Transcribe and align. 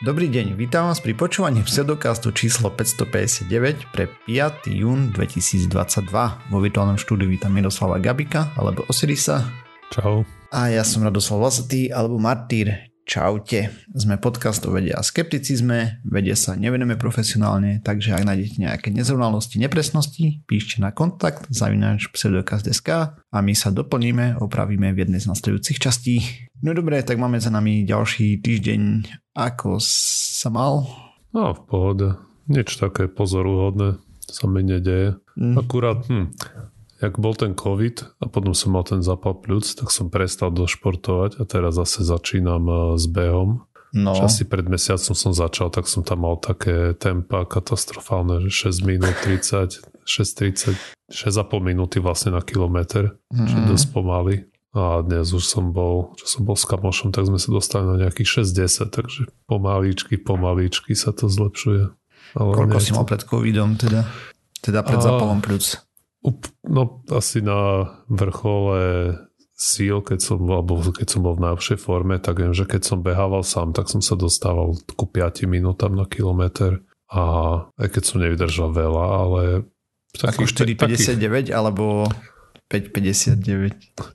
Dobrý 0.00 0.32
deň, 0.32 0.56
vítam 0.56 0.88
vás 0.88 0.96
pri 0.96 1.12
počúvaní 1.12 1.60
pseudokastu 1.60 2.32
číslo 2.32 2.72
559 2.72 3.92
pre 3.92 4.08
5. 4.24 4.72
jún 4.72 5.12
2022. 5.12 5.68
Vo 6.48 6.56
virtuálnom 6.56 6.96
štúdiu 6.96 7.28
vítam 7.28 7.52
Miroslava 7.52 8.00
Gabika 8.00 8.48
alebo 8.56 8.88
Osirisa. 8.88 9.44
Čau. 9.92 10.24
A 10.56 10.72
ja 10.72 10.88
som 10.88 11.04
Radoslav 11.04 11.44
Vlasatý 11.44 11.92
alebo 11.92 12.16
Martýr. 12.16 12.88
Čaute. 13.04 13.76
Sme 13.92 14.16
podcast 14.16 14.64
o 14.64 14.72
vede 14.72 14.96
a 14.96 15.04
skepticizme, 15.04 16.00
vede 16.06 16.32
sa 16.32 16.56
nevenujeme 16.56 16.96
profesionálne, 16.96 17.84
takže 17.84 18.16
ak 18.16 18.24
nájdete 18.24 18.56
nejaké 18.56 18.88
nezrovnalosti, 18.94 19.60
nepresnosti, 19.60 20.46
píšte 20.48 20.80
na 20.80 20.96
kontakt 20.96 21.44
zavináč 21.52 22.08
pseudokast.sk 22.08 22.88
a 23.20 23.38
my 23.42 23.52
sa 23.52 23.68
doplníme, 23.68 24.40
opravíme 24.40 24.96
v 24.96 25.04
jednej 25.04 25.20
z 25.20 25.28
nasledujúcich 25.28 25.76
častí. 25.76 26.22
No 26.62 26.70
dobre, 26.70 27.02
tak 27.02 27.18
máme 27.20 27.36
za 27.42 27.50
nami 27.50 27.82
ďalší 27.82 28.40
týždeň. 28.40 28.80
Ako 29.40 29.80
sa 29.80 30.52
mal? 30.52 30.84
No, 31.32 31.56
v 31.56 31.62
pohode. 31.64 32.08
Nič 32.44 32.76
také 32.76 33.08
pozoruhodné 33.08 33.96
sa 34.28 34.44
mi 34.44 34.60
nedeje. 34.60 35.16
Mm. 35.40 35.56
Akurát, 35.56 36.04
hm, 36.04 36.28
jak 37.00 37.16
bol 37.16 37.32
ten 37.32 37.56
COVID 37.56 38.20
a 38.20 38.28
potom 38.28 38.52
som 38.52 38.76
mal 38.76 38.84
ten 38.84 39.00
zápal 39.00 39.40
pľúc, 39.40 39.80
tak 39.80 39.88
som 39.88 40.12
prestal 40.12 40.52
došportovať 40.52 41.40
a 41.40 41.42
teraz 41.48 41.80
zase 41.80 42.04
začínam 42.04 42.68
eh, 42.68 42.80
s 43.00 43.08
behom. 43.08 43.64
No. 43.90 44.14
Čo 44.14 44.30
asi 44.30 44.44
pred 44.46 44.70
mesiacom 44.70 45.16
som 45.18 45.32
začal, 45.34 45.72
tak 45.72 45.90
som 45.90 46.06
tam 46.06 46.22
mal 46.22 46.38
také 46.38 46.94
tempa 46.94 47.42
katastrofálne, 47.42 48.38
že 48.46 48.70
6 48.70 48.86
minút 48.86 49.16
30, 49.26 49.82
6.30, 50.06 50.78
6,5 51.10 51.58
minúty 51.58 51.98
vlastne 51.98 52.30
na 52.30 52.44
kilometr, 52.44 53.18
mm. 53.34 53.46
čo 53.50 53.56
dosť 53.66 53.86
pomaly. 53.90 54.46
A 54.70 55.02
dnes 55.02 55.26
už 55.34 55.42
som 55.42 55.74
bol, 55.74 56.14
čo 56.14 56.30
som 56.30 56.46
bol 56.46 56.54
s 56.54 56.62
kamošom, 56.62 57.10
tak 57.10 57.26
sme 57.26 57.42
sa 57.42 57.50
dostali 57.50 57.90
na 57.90 58.06
nejakých 58.06 58.46
60, 58.46 58.86
takže 58.94 59.26
pomalíčky, 59.50 60.14
pomalíčky 60.14 60.94
sa 60.94 61.10
to 61.10 61.26
zlepšuje. 61.26 61.90
Ale 62.38 62.50
Koľko 62.54 62.78
si 62.78 62.94
mal 62.94 63.02
pred 63.02 63.26
covidom 63.26 63.74
teda? 63.74 64.06
Teda 64.62 64.86
pred 64.86 65.02
a... 65.02 65.10
zapalom 65.10 65.42
pľúc? 65.42 65.82
No 66.70 67.02
asi 67.10 67.42
na 67.42 67.90
vrchole 68.06 69.16
síl, 69.60 70.00
keď 70.00 70.20
som, 70.22 70.38
alebo 70.46 70.78
keď 70.80 71.08
som 71.08 71.20
bol 71.26 71.34
v 71.34 71.50
najlepšej 71.50 71.78
forme, 71.82 72.16
tak 72.22 72.38
viem, 72.38 72.54
že 72.54 72.64
keď 72.64 72.82
som 72.86 73.04
behával 73.04 73.42
sám, 73.42 73.76
tak 73.76 73.90
som 73.90 73.98
sa 73.98 74.14
dostával 74.14 74.78
ku 74.94 75.04
5 75.04 75.50
minútam 75.50 75.98
na 75.98 76.06
kilometr 76.06 76.80
a 77.10 77.22
aj 77.74 77.88
keď 77.90 78.02
som 78.06 78.22
nevydržal 78.22 78.70
veľa, 78.70 79.04
ale... 79.04 79.42
Ako 80.16 80.46
4,59 80.46 81.50
alebo 81.50 82.06
5,59. 82.70 83.74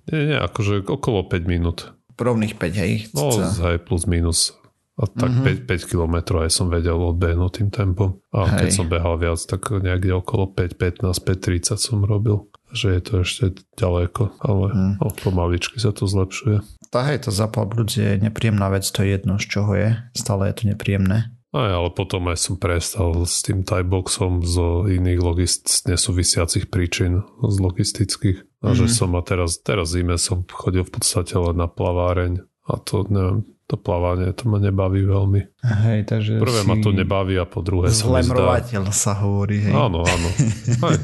Nie, 0.10 0.22
nie, 0.32 0.38
akože 0.40 0.88
okolo 0.88 1.28
5 1.28 1.44
minút. 1.44 1.92
Rovných 2.16 2.56
5, 2.56 2.82
hej? 2.82 3.12
No, 3.12 3.36
hej, 3.36 3.84
plus 3.84 4.08
minus. 4.08 4.56
A 4.96 5.12
tak 5.12 5.28
mm-hmm. 5.28 5.68
5, 5.68 5.84
5 5.84 5.92
km 5.92 6.16
aj 6.40 6.52
som 6.56 6.72
vedel 6.72 6.96
odbehnúť 6.96 7.60
tým 7.60 7.68
tempom. 7.68 8.24
A 8.32 8.48
hej. 8.48 8.64
keď 8.64 8.70
som 8.72 8.88
behal 8.88 9.20
viac, 9.20 9.44
tak 9.44 9.68
niekde 9.68 10.16
okolo 10.16 10.48
5, 10.56 11.04
15, 11.04 11.12
5, 11.12 11.76
30 11.76 11.76
som 11.76 12.00
robil. 12.08 12.48
Že 12.72 12.88
je 12.96 13.02
to 13.04 13.14
ešte 13.28 13.46
ďaleko, 13.76 14.40
ale 14.40 14.66
mm. 14.72 14.94
no, 15.04 15.08
pomaličky 15.20 15.84
sa 15.84 15.92
to 15.92 16.08
zlepšuje. 16.08 16.64
Tá 16.96 17.04
hej, 17.12 17.28
to 17.28 17.32
zapal 17.36 17.68
je 17.92 18.16
nepríjemná 18.24 18.72
vec, 18.72 18.88
to 18.88 19.04
je 19.04 19.20
jedno 19.20 19.36
z 19.36 19.46
čoho 19.52 19.76
je. 19.76 20.00
Stále 20.16 20.48
je 20.48 20.56
to 20.56 20.64
nepríjemné. 20.72 21.35
Aj, 21.56 21.72
ale 21.72 21.88
potom 21.96 22.28
aj 22.28 22.36
som 22.36 22.56
prestal 22.60 23.24
s 23.24 23.40
tým 23.40 23.64
boxom 23.64 24.44
z 24.44 24.56
iných 25.00 25.20
logist- 25.24 25.88
nesúvisiacich 25.88 26.68
príčin, 26.68 27.24
z 27.40 27.56
logistických. 27.64 28.44
A 28.60 28.76
mm-hmm. 28.76 28.76
že 28.76 28.86
mhm. 28.86 28.92
som 28.92 29.10
a 29.16 29.22
teraz, 29.24 29.52
teraz 29.64 29.96
zime 29.96 30.20
som 30.20 30.44
chodil 30.44 30.84
v 30.84 30.92
podstate 30.92 31.40
len 31.40 31.56
na 31.56 31.72
plaváreň 31.72 32.44
a 32.68 32.74
to 32.84 33.08
neviem, 33.08 33.48
to 33.66 33.80
plávanie, 33.80 34.30
to 34.36 34.46
ma 34.46 34.60
nebaví 34.62 35.02
veľmi. 35.08 35.42
Hej, 35.64 36.12
takže 36.12 36.38
Prvé 36.38 36.62
ma 36.68 36.76
to 36.78 36.94
nebaví 36.94 37.40
a 37.40 37.50
po 37.50 37.66
druhé 37.66 37.90
sa 37.90 38.06
mi 38.12 38.22
zdá... 38.22 38.62
sa 38.94 39.14
hovorí, 39.26 39.64
hej. 39.64 39.74
Áno, 39.74 40.06
áno. 40.06 40.30
Hej. 40.86 41.00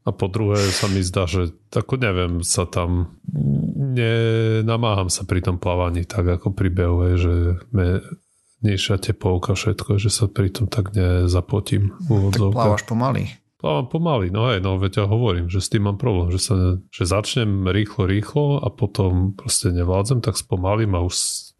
A 0.00 0.16
po 0.16 0.32
druhé 0.32 0.60
sa 0.72 0.88
mi 0.88 1.04
zdá, 1.04 1.28
že 1.28 1.52
tako 1.68 2.00
neviem, 2.00 2.40
sa 2.40 2.64
tam 2.64 3.20
nenamáham 3.76 5.12
sa 5.12 5.28
pri 5.28 5.44
tom 5.44 5.60
plávaní 5.60 6.08
tak 6.08 6.24
ako 6.24 6.56
pri 6.56 6.72
behu, 6.72 7.04
že 7.20 7.60
me, 7.68 8.00
nižšia 8.60 8.96
tepovka, 9.00 9.56
všetko, 9.56 9.96
že 9.96 10.12
sa 10.12 10.28
pri 10.28 10.52
tom 10.52 10.66
tak 10.68 10.92
nezapotím. 10.92 11.96
Tak 11.96 12.52
plávaš 12.52 12.84
pomaly. 12.84 13.28
Plávam 13.60 13.92
pomaly, 13.92 14.32
no 14.32 14.48
hej, 14.48 14.64
no 14.64 14.80
veď 14.80 15.04
ja 15.04 15.06
hovorím, 15.06 15.52
že 15.52 15.60
s 15.60 15.68
tým 15.68 15.84
mám 15.84 16.00
problém, 16.00 16.32
že, 16.32 16.40
sa, 16.40 16.80
že 16.88 17.04
začnem 17.04 17.68
rýchlo, 17.68 18.08
rýchlo 18.08 18.46
a 18.64 18.72
potom 18.72 19.36
proste 19.36 19.68
nevládzem, 19.68 20.24
tak 20.24 20.40
spomalím 20.40 20.96
a 20.96 21.04
už 21.04 21.16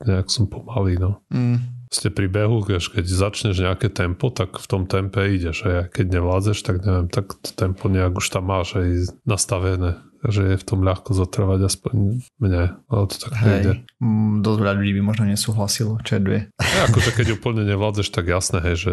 nejak 0.09 0.33
som 0.33 0.49
pomalý, 0.49 0.97
no. 0.97 1.21
Mm. 1.29 1.61
Ste 1.93 2.09
pri 2.09 2.33
behu, 2.33 2.65
keď 2.65 3.05
začneš 3.05 3.61
nejaké 3.61 3.93
tempo, 3.93 4.33
tak 4.33 4.57
v 4.57 4.67
tom 4.71 4.89
tempe 4.89 5.27
ideš. 5.29 5.67
A 5.69 5.91
keď 5.93 6.23
nevládzeš, 6.23 6.59
tak 6.65 6.81
neviem, 6.87 7.11
tak 7.13 7.37
tempo 7.53 7.93
nejak 7.93 8.17
už 8.17 8.33
tam 8.33 8.49
máš 8.49 8.81
aj 8.81 9.13
nastavené 9.29 10.01
že 10.29 10.53
je 10.53 10.57
v 10.61 10.65
tom 10.65 10.85
ľahko 10.85 11.17
zotrvať 11.17 11.61
aspoň 11.65 12.21
mne, 12.37 12.63
ale 12.77 13.05
to 13.09 13.17
tak 13.17 13.33
nejde. 13.41 13.73
Mm, 14.05 14.45
dosť 14.45 14.59
veľa 14.61 14.75
ľudí 14.77 14.93
by 15.01 15.03
možno 15.03 15.25
nesúhlasilo, 15.33 15.97
čo 16.05 16.17
je 16.17 16.21
dve. 16.21 16.39
Ja, 16.61 16.93
akože 16.93 17.11
keď 17.17 17.27
úplne 17.41 17.65
nevládzeš, 17.65 18.13
tak 18.13 18.29
jasné, 18.29 18.61
hej, 18.61 18.77
že 18.77 18.93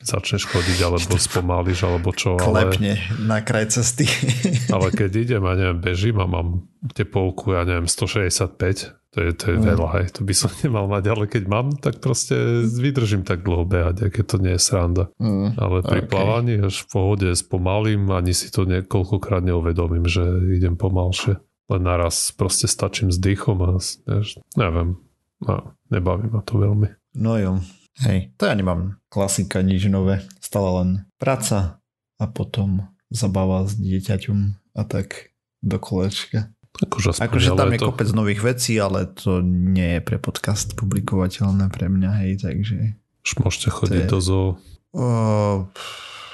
začneš 0.00 0.48
chodiť, 0.48 0.78
alebo 0.80 1.14
spomalíš, 1.28 1.80
alebo 1.84 2.10
čo. 2.16 2.40
Klepne 2.40 2.96
ale, 2.96 3.24
na 3.28 3.38
kraj 3.44 3.68
cesty. 3.68 4.08
ale 4.74 4.88
keď 4.88 5.10
idem 5.12 5.42
a 5.44 5.52
neviem, 5.52 5.78
bežím 5.84 6.16
a 6.22 6.26
mám 6.26 6.64
tepovku, 6.96 7.52
ja 7.52 7.68
neviem, 7.68 7.84
165, 7.84 9.01
to 9.12 9.20
je, 9.20 9.30
to 9.36 9.44
je 9.52 9.58
mm. 9.60 9.64
veľa, 9.76 9.88
hej, 10.00 10.06
to 10.16 10.20
by 10.24 10.32
som 10.32 10.48
nemal 10.64 10.88
mať, 10.88 11.04
ale 11.12 11.24
keď 11.28 11.44
mám, 11.44 11.76
tak 11.76 12.00
proste 12.00 12.64
vydržím 12.64 13.28
tak 13.28 13.44
dlho 13.44 13.68
behať, 13.68 14.08
keď 14.08 14.24
to 14.24 14.36
nie 14.40 14.52
je 14.56 14.60
sranda. 14.60 15.04
Mm. 15.20 15.52
Ale 15.60 15.84
pri 15.84 16.00
okay. 16.04 16.08
plávaní 16.08 16.54
až 16.64 16.88
v 16.88 16.88
pohode 16.88 17.28
spomalím, 17.36 18.08
ani 18.08 18.32
si 18.32 18.48
to 18.48 18.64
niekoľkokrát 18.64 19.44
neuvedomím, 19.44 20.08
že 20.08 20.24
idem 20.56 20.80
pomalšie. 20.80 21.36
Len 21.68 21.82
naraz 21.84 22.32
proste 22.32 22.64
stačím 22.66 23.12
s 23.12 23.20
dýchom 23.20 23.60
a 23.60 23.76
než, 23.78 24.40
neviem, 24.56 24.96
no, 25.44 25.76
nebaví 25.92 26.32
ma 26.32 26.40
to 26.40 26.56
veľmi. 26.56 26.88
No 27.20 27.36
jo, 27.36 27.60
hej, 28.08 28.32
to 28.40 28.48
ja 28.48 28.56
nemám 28.56 28.96
klasika, 29.12 29.60
nič 29.60 29.92
nové, 29.92 30.24
stále 30.40 30.68
len 30.80 30.90
práca 31.20 31.84
a 32.16 32.24
potom 32.24 32.88
zabáva 33.12 33.68
s 33.68 33.76
dieťaťom 33.76 34.38
a 34.72 34.82
tak 34.88 35.36
do 35.60 35.76
kolečka. 35.76 36.48
Akože, 36.80 37.20
akože 37.20 37.52
tam 37.52 37.68
je 37.76 37.78
to... 37.78 37.86
kopec 37.92 38.08
nových 38.16 38.40
vecí, 38.40 38.80
ale 38.80 39.04
to 39.12 39.44
nie 39.44 39.98
je 39.98 40.00
pre 40.00 40.16
podcast 40.16 40.72
publikovateľné 40.72 41.68
pre 41.68 41.92
mňa, 41.92 42.10
hej, 42.24 42.32
takže... 42.40 42.96
Už 43.22 43.32
môžete 43.44 43.68
chodiť 43.68 44.04
je... 44.08 44.10
do 44.10 44.18
zoo. 44.18 44.48
O, 44.96 45.06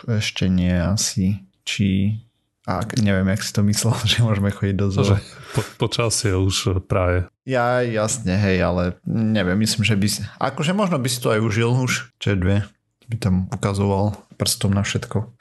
ešte 0.06 0.46
nie 0.46 0.72
asi. 0.72 1.42
Či... 1.66 2.16
A 2.68 2.84
neviem, 3.00 3.26
jak 3.32 3.42
si 3.42 3.50
to 3.50 3.66
myslel, 3.66 3.98
že 4.10 4.22
môžeme 4.22 4.54
chodiť 4.54 4.76
do 4.78 4.88
zoo. 4.94 5.04
Že 5.10 5.16
po, 5.58 5.60
počasie 5.88 6.32
už 6.38 6.86
praje. 6.86 7.26
Ja 7.42 7.82
jasne, 7.82 8.38
hej, 8.38 8.62
ale 8.62 8.82
neviem, 9.04 9.58
myslím, 9.58 9.82
že 9.82 9.98
by 9.98 10.06
si... 10.06 10.20
Akože 10.38 10.70
možno 10.70 11.02
by 11.02 11.08
si 11.10 11.18
to 11.18 11.34
aj 11.34 11.42
užil 11.42 11.74
už, 11.74 12.14
čo 12.22 12.38
dve. 12.38 12.62
By 13.10 13.16
tam 13.18 13.34
ukazoval 13.50 14.14
prstom 14.38 14.70
na 14.70 14.86
všetko. 14.86 15.34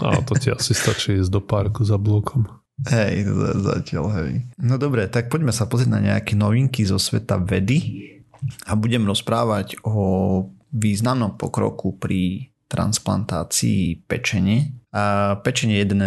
A 0.00 0.24
to 0.24 0.40
ti 0.40 0.48
asi 0.48 0.72
stačí 0.72 1.20
ísť 1.20 1.28
do 1.28 1.40
parku 1.44 1.84
za 1.84 2.00
blokom. 2.00 2.48
Hej, 2.84 3.24
zatiaľ, 3.64 4.04
hej. 4.20 4.44
No 4.60 4.76
dobre, 4.76 5.08
tak 5.08 5.32
poďme 5.32 5.48
sa 5.48 5.64
pozrieť 5.64 5.90
na 5.96 6.00
nejaké 6.04 6.36
novinky 6.36 6.84
zo 6.84 7.00
sveta 7.00 7.40
vedy 7.40 8.12
a 8.68 8.76
budem 8.76 9.08
rozprávať 9.08 9.80
o 9.80 10.44
významnom 10.76 11.40
pokroku 11.40 11.96
pri 11.96 12.52
transplantácii 12.68 14.04
pečene. 14.04 14.76
A 14.92 15.36
pečenie 15.40 15.80
je 15.80 15.88
jeden, 15.88 16.02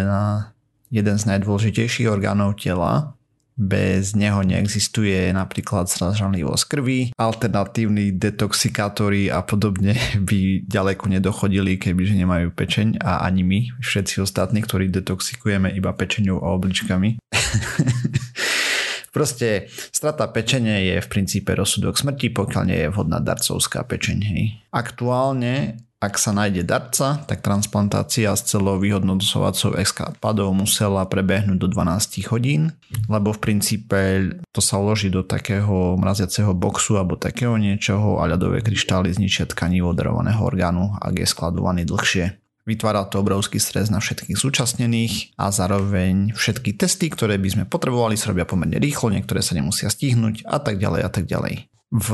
jeden 0.94 1.16
z 1.18 1.24
najdôležitejších 1.26 2.06
orgánov 2.06 2.54
tela 2.62 3.18
bez 3.60 4.16
neho 4.16 4.40
neexistuje 4.40 5.28
napríklad 5.36 5.92
zražanlivosť 5.92 6.64
krvi, 6.64 7.00
alternatívni 7.20 8.16
detoxikátory 8.16 9.28
a 9.28 9.44
podobne 9.44 9.92
by 10.28 10.64
ďaleko 10.64 11.12
nedochodili, 11.12 11.76
kebyže 11.76 12.16
nemajú 12.16 12.56
pečeň 12.56 13.04
a 13.04 13.28
ani 13.28 13.44
my, 13.44 13.58
všetci 13.84 14.24
ostatní, 14.24 14.64
ktorí 14.64 14.88
detoxikujeme 14.88 15.68
iba 15.76 15.92
pečeňou 15.92 16.40
a 16.40 16.56
obličkami. 16.56 17.20
Proste 19.10 19.66
strata 19.90 20.30
pečene 20.30 20.86
je 20.86 21.02
v 21.02 21.10
princípe 21.10 21.50
rozsudok 21.50 21.98
smrti, 21.98 22.30
pokiaľ 22.30 22.62
nie 22.62 22.78
je 22.86 22.88
vhodná 22.94 23.18
darcovská 23.18 23.82
pečeň. 23.82 24.18
Hej. 24.22 24.42
Aktuálne 24.70 25.82
ak 26.00 26.16
sa 26.16 26.32
nájde 26.32 26.64
darca, 26.64 27.20
tak 27.28 27.44
transplantácia 27.44 28.32
s 28.32 28.48
celou 28.48 28.80
vyhodnocovacou 28.80 29.76
exkapádou 29.76 30.48
musela 30.56 31.04
prebehnúť 31.04 31.60
do 31.60 31.68
12 31.68 32.24
hodín, 32.32 32.72
lebo 33.04 33.36
v 33.36 33.42
princípe 33.44 34.00
to 34.48 34.64
sa 34.64 34.80
uloží 34.80 35.12
do 35.12 35.20
takého 35.20 36.00
mraziaceho 36.00 36.56
boxu 36.56 36.96
alebo 36.96 37.20
takého 37.20 37.52
niečoho 37.60 38.16
a 38.16 38.24
ľadové 38.32 38.64
kryštály 38.64 39.12
zničia 39.12 39.44
tkanivo 39.44 39.92
darovaného 39.92 40.40
orgánu, 40.40 40.96
ak 40.96 41.20
je 41.20 41.26
skladovaný 41.28 41.84
dlhšie. 41.84 42.40
Vytvára 42.64 43.04
to 43.04 43.20
obrovský 43.20 43.60
stres 43.60 43.92
na 43.92 44.00
všetkých 44.00 44.40
zúčastnených 44.40 45.36
a 45.36 45.52
zároveň 45.52 46.32
všetky 46.32 46.80
testy, 46.80 47.12
ktoré 47.12 47.36
by 47.36 47.48
sme 47.52 47.64
potrebovali, 47.68 48.16
sa 48.16 48.32
robia 48.32 48.48
pomerne 48.48 48.80
rýchlo, 48.80 49.12
niektoré 49.12 49.44
sa 49.44 49.52
nemusia 49.52 49.92
stihnúť 49.92 50.48
a 50.48 50.64
tak 50.64 50.80
ďalej 50.80 51.02
a 51.04 51.10
tak 51.12 51.28
ďalej. 51.28 51.68
V 51.90 52.08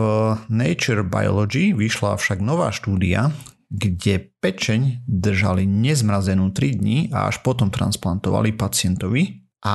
Nature 0.50 1.04
Biology 1.04 1.70
vyšla 1.76 2.16
však 2.16 2.40
nová 2.42 2.72
štúdia, 2.72 3.30
kde 3.70 4.30
pečeň 4.38 5.06
držali 5.06 5.66
nezmrazenú 5.66 6.54
3 6.54 6.78
dní 6.78 6.98
a 7.10 7.26
až 7.30 7.42
potom 7.42 7.70
transplantovali 7.70 8.54
pacientovi. 8.54 9.46
A 9.66 9.74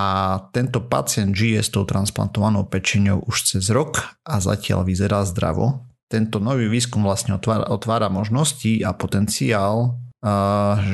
tento 0.56 0.88
pacient 0.88 1.36
žije 1.36 1.60
s 1.60 1.70
tou 1.74 1.84
transplantovanou 1.84 2.64
pečeňou 2.72 3.28
už 3.28 3.44
cez 3.44 3.68
rok 3.68 4.16
a 4.24 4.40
zatiaľ 4.40 4.88
vyzerá 4.88 5.28
zdravo. 5.28 5.84
Tento 6.08 6.40
nový 6.40 6.72
výskum 6.72 7.04
vlastne 7.04 7.36
otvára, 7.36 7.68
otvára 7.68 8.08
možnosti 8.08 8.80
a 8.88 8.96
potenciál, 8.96 10.00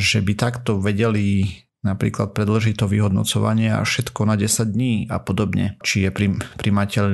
že 0.01 0.21
by 0.25 0.33
takto 0.33 0.81
vedeli 0.81 1.45
napríklad 1.85 2.33
predlžiť 2.33 2.73
to 2.73 2.89
vyhodnocovanie 2.89 3.69
a 3.69 3.85
všetko 3.85 4.25
na 4.25 4.33
10 4.33 4.65
dní 4.65 5.05
a 5.13 5.21
podobne. 5.21 5.77
Či 5.85 6.09
je 6.09 6.11
primateľ 6.57 7.05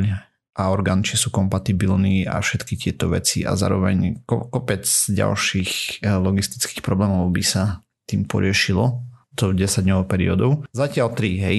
a 0.53 0.69
orgán, 0.69 1.01
či 1.01 1.17
sú 1.17 1.33
kompatibilní 1.33 2.29
a 2.29 2.37
všetky 2.37 2.77
tieto 2.77 3.09
veci 3.09 3.41
a 3.41 3.57
zároveň 3.57 4.21
kopec 4.25 4.85
ďalších 5.09 6.01
eh, 6.01 6.17
logistických 6.17 6.85
problémov 6.85 7.29
by 7.33 7.43
sa 7.43 7.81
tým 8.05 8.29
poriešilo 8.29 9.01
to 9.33 9.49
10-dňovou 9.49 10.05
periódou. 10.05 10.51
Zatiaľ 10.77 11.17
3, 11.17 11.41
hej, 11.41 11.57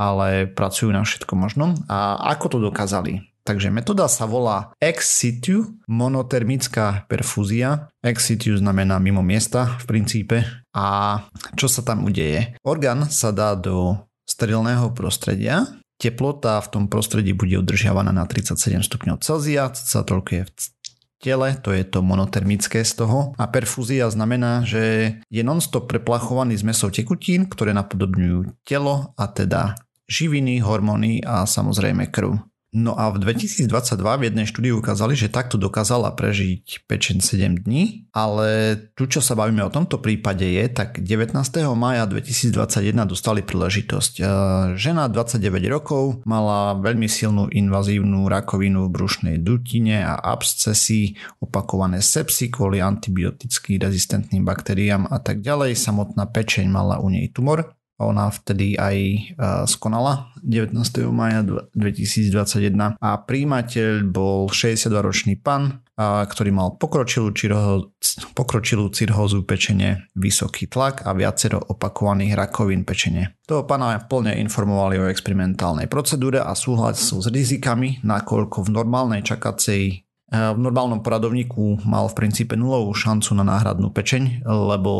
ale 0.00 0.48
pracujú 0.48 0.88
na 0.88 1.04
všetko 1.04 1.36
možnom. 1.36 1.76
A 1.84 2.16
ako 2.32 2.56
to 2.56 2.58
dokázali? 2.64 3.20
Takže 3.40 3.72
metóda 3.72 4.04
sa 4.08 4.28
volá 4.28 4.72
ex 4.80 5.16
situ 5.16 5.76
monotermická 5.88 7.08
perfúzia. 7.08 7.88
Ex 8.04 8.28
situ 8.28 8.56
znamená 8.56 9.00
mimo 9.00 9.24
miesta 9.24 9.80
v 9.80 9.84
princípe. 9.96 10.44
A 10.76 10.86
čo 11.56 11.66
sa 11.66 11.80
tam 11.80 12.04
udeje? 12.04 12.56
Orgán 12.64 13.08
sa 13.08 13.32
dá 13.32 13.56
do 13.56 13.96
sterilného 14.28 14.94
prostredia 14.94 15.66
Teplota 16.00 16.56
v 16.64 16.68
tom 16.72 16.84
prostredí 16.88 17.36
bude 17.36 17.60
udržiavaná 17.60 18.08
na 18.08 18.24
37 18.24 18.56
stupňov 18.88 19.20
Celzia, 19.20 19.68
sa 19.76 20.00
toľko 20.00 20.30
je 20.32 20.42
v 20.48 20.50
tele, 21.20 21.48
to 21.60 21.76
je 21.76 21.84
to 21.84 22.00
monotermické 22.00 22.80
z 22.80 23.04
toho. 23.04 23.36
A 23.36 23.44
perfúzia 23.52 24.08
znamená, 24.08 24.64
že 24.64 25.14
je 25.28 25.42
non-stop 25.44 25.86
preplachovaný 25.86 26.56
zmesou 26.56 26.88
tekutín, 26.88 27.44
ktoré 27.46 27.76
napodobňujú 27.76 28.64
telo 28.64 29.12
a 29.14 29.28
teda 29.28 29.76
živiny, 30.08 30.64
hormóny 30.64 31.22
a 31.22 31.44
samozrejme 31.44 32.08
krv. 32.08 32.49
No 32.70 32.94
a 32.94 33.10
v 33.10 33.18
2022 33.18 33.66
v 33.98 34.22
jednej 34.30 34.46
štúdii 34.46 34.70
ukázali, 34.78 35.18
že 35.18 35.26
takto 35.26 35.58
dokázala 35.58 36.14
prežiť 36.14 36.86
pečen 36.86 37.18
7 37.18 37.66
dní, 37.66 38.06
ale 38.14 38.78
tu, 38.94 39.10
čo 39.10 39.18
sa 39.18 39.34
bavíme 39.34 39.66
o 39.66 39.74
tomto 39.74 39.98
prípade 39.98 40.46
je, 40.46 40.70
tak 40.70 41.02
19. 41.02 41.34
maja 41.74 42.06
2021 42.06 43.10
dostali 43.10 43.42
príležitosť. 43.42 44.12
E, 44.18 44.24
žena 44.78 45.10
29 45.10 45.42
rokov 45.66 46.22
mala 46.22 46.78
veľmi 46.78 47.10
silnú 47.10 47.50
invazívnu 47.50 48.30
rakovinu 48.30 48.86
v 48.86 48.92
brušnej 48.94 49.36
dutine 49.42 50.06
a 50.06 50.14
abscesy, 50.22 51.18
opakované 51.42 51.98
sepsy 51.98 52.54
kvôli 52.54 52.78
antibioticky 52.78 53.82
rezistentným 53.82 54.46
baktériám 54.46 55.10
a 55.10 55.18
tak 55.18 55.42
ďalej. 55.42 55.74
Samotná 55.74 56.22
pečeň 56.30 56.70
mala 56.70 57.02
u 57.02 57.10
nej 57.10 57.34
tumor 57.34 57.79
ona 58.00 58.32
vtedy 58.32 58.80
aj 58.80 58.96
e, 58.96 59.18
skonala 59.68 60.32
19. 60.40 60.72
maja 61.12 61.44
2021 61.44 62.96
a 62.96 63.10
príjimateľ 63.20 64.08
bol 64.08 64.48
62-ročný 64.48 65.36
pán, 65.44 65.84
ktorý 66.00 66.50
mal 66.50 66.80
pokročilú, 66.80 67.28
čirho, 67.36 67.92
pokročilú 68.32 68.88
cirhózu 68.88 69.44
pečene, 69.44 70.08
vysoký 70.16 70.64
tlak 70.64 71.04
a 71.04 71.12
viacero 71.12 71.60
opakovaných 71.60 72.32
rakovín 72.32 72.88
pečene. 72.88 73.36
Toho 73.44 73.68
pána 73.68 74.00
plne 74.08 74.40
informovali 74.40 74.96
o 74.96 75.10
experimentálnej 75.12 75.92
procedúre 75.92 76.40
a 76.40 76.56
súhlasu 76.56 77.20
s 77.20 77.28
rizikami, 77.28 78.00
nakoľko 78.00 78.64
v 78.64 78.70
normálnej 78.72 79.20
čakacej 79.20 79.82
e, 79.92 79.94
v 80.32 80.58
normálnom 80.58 81.04
poradovníku 81.04 81.84
mal 81.84 82.08
v 82.08 82.16
princípe 82.16 82.56
nulovú 82.56 82.96
šancu 82.96 83.36
na 83.36 83.44
náhradnú 83.44 83.92
pečeň, 83.92 84.48
lebo 84.48 84.92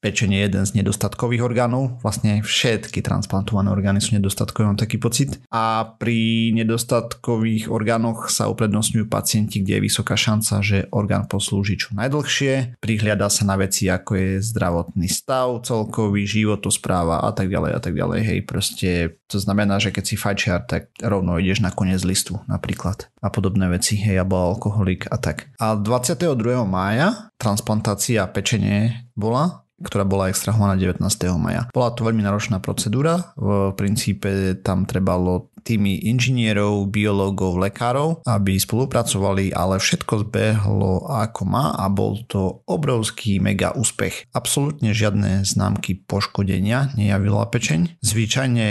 pečenie 0.00 0.40
je 0.40 0.46
jeden 0.48 0.64
z 0.64 0.80
nedostatkových 0.80 1.44
orgánov. 1.44 2.00
Vlastne 2.00 2.40
všetky 2.40 3.04
transplantované 3.04 3.68
orgány 3.68 4.00
sú 4.00 4.16
nedostatkové, 4.16 4.72
mám 4.72 4.80
taký 4.80 4.96
pocit. 4.96 5.36
A 5.52 5.84
pri 6.00 6.50
nedostatkových 6.56 7.68
orgánoch 7.68 8.32
sa 8.32 8.48
uprednostňujú 8.48 9.06
pacienti, 9.06 9.60
kde 9.60 9.78
je 9.78 9.86
vysoká 9.86 10.16
šanca, 10.16 10.64
že 10.64 10.88
orgán 10.90 11.28
poslúži 11.28 11.76
čo 11.76 11.92
najdlhšie. 11.92 12.80
Prihliada 12.80 13.28
sa 13.28 13.44
na 13.44 13.60
veci, 13.60 13.86
ako 13.92 14.16
je 14.16 14.30
zdravotný 14.40 15.06
stav, 15.06 15.62
celkový 15.62 16.24
životospráva 16.24 17.22
a 17.22 17.30
tak 17.36 17.52
ďalej 17.52 17.72
a 17.76 17.80
tak 17.80 17.94
ďalej. 17.94 18.20
Hej, 18.24 18.38
proste 18.48 18.90
to 19.28 19.36
znamená, 19.38 19.78
že 19.78 19.92
keď 19.92 20.04
si 20.08 20.16
fajčiar, 20.16 20.64
tak 20.64 20.90
rovno 21.04 21.36
ideš 21.36 21.60
na 21.60 21.70
koniec 21.70 22.02
listu 22.02 22.40
napríklad 22.48 23.12
a 23.20 23.28
podobné 23.28 23.68
veci, 23.68 24.00
hej, 24.00 24.24
alebo 24.24 24.40
alkoholik 24.40 25.06
a 25.12 25.20
tak. 25.20 25.52
A 25.60 25.76
22. 25.76 26.34
mája 26.64 27.30
transplantácia 27.36 28.24
pečenie 28.26 29.06
bola 29.14 29.69
ktorá 29.80 30.04
bola 30.04 30.28
extrahovaná 30.28 30.76
19. 30.76 31.00
maja. 31.40 31.68
Bola 31.72 31.92
to 31.92 32.04
veľmi 32.04 32.20
náročná 32.20 32.60
procedúra, 32.60 33.32
v 33.36 33.72
princípe 33.74 34.56
tam 34.60 34.84
trebalo 34.84 35.50
tými 35.60 36.08
inžinierov, 36.08 36.88
biológov, 36.88 37.60
lekárov, 37.60 38.24
aby 38.24 38.56
spolupracovali, 38.56 39.52
ale 39.52 39.76
všetko 39.76 40.28
zbehlo 40.28 41.04
ako 41.04 41.42
má 41.44 41.76
a 41.76 41.86
bol 41.92 42.24
to 42.24 42.64
obrovský 42.64 43.38
mega 43.38 43.76
úspech. 43.76 44.32
Absolútne 44.32 44.96
žiadne 44.96 45.44
známky 45.44 46.00
poškodenia 46.00 46.96
nejavila 46.96 47.44
pečeň. 47.52 48.00
Zvyčajne 48.00 48.68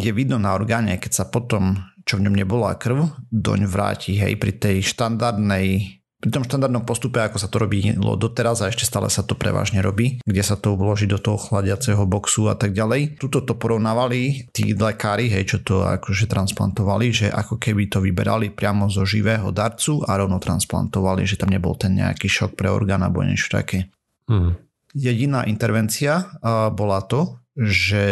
je 0.00 0.10
vidno 0.16 0.40
na 0.40 0.56
orgáne, 0.56 0.96
keď 0.96 1.12
sa 1.12 1.24
potom 1.28 1.92
čo 2.02 2.18
v 2.18 2.26
ňom 2.26 2.34
nebola 2.34 2.74
krv, 2.74 3.30
doň 3.30 3.70
vráti, 3.70 4.18
hej, 4.18 4.34
pri 4.34 4.58
tej 4.58 4.82
štandardnej 4.82 6.01
pri 6.22 6.30
tom 6.30 6.46
štandardnom 6.46 6.86
postupe, 6.86 7.18
ako 7.18 7.34
sa 7.42 7.50
to 7.50 7.58
robí 7.58 7.98
doteraz 7.98 8.62
a 8.62 8.70
ešte 8.70 8.86
stále 8.86 9.10
sa 9.10 9.26
to 9.26 9.34
prevažne 9.34 9.82
robí, 9.82 10.22
kde 10.22 10.42
sa 10.46 10.54
to 10.54 10.78
vloží 10.78 11.10
do 11.10 11.18
toho 11.18 11.34
chladiaceho 11.34 12.06
boxu 12.06 12.46
a 12.46 12.54
tak 12.54 12.78
ďalej. 12.78 13.18
Tuto 13.18 13.42
to 13.42 13.58
porovnávali 13.58 14.46
tí 14.54 14.70
lekári, 14.70 15.26
hej, 15.26 15.50
čo 15.50 15.58
to 15.66 15.82
akože 15.82 16.30
transplantovali, 16.30 17.10
že 17.10 17.26
ako 17.26 17.58
keby 17.58 17.90
to 17.90 17.98
vyberali 17.98 18.54
priamo 18.54 18.86
zo 18.86 19.02
živého 19.02 19.50
darcu 19.50 19.98
a 20.06 20.14
rovno 20.14 20.38
transplantovali, 20.38 21.26
že 21.26 21.34
tam 21.34 21.50
nebol 21.50 21.74
ten 21.74 21.98
nejaký 21.98 22.30
šok 22.30 22.54
pre 22.54 22.70
orgán 22.70 23.02
alebo 23.02 23.26
niečo 23.26 23.50
také. 23.50 23.90
Hmm. 24.30 24.54
Jediná 24.94 25.42
intervencia 25.50 26.38
bola 26.70 27.02
to, 27.02 27.42
že 27.58 28.04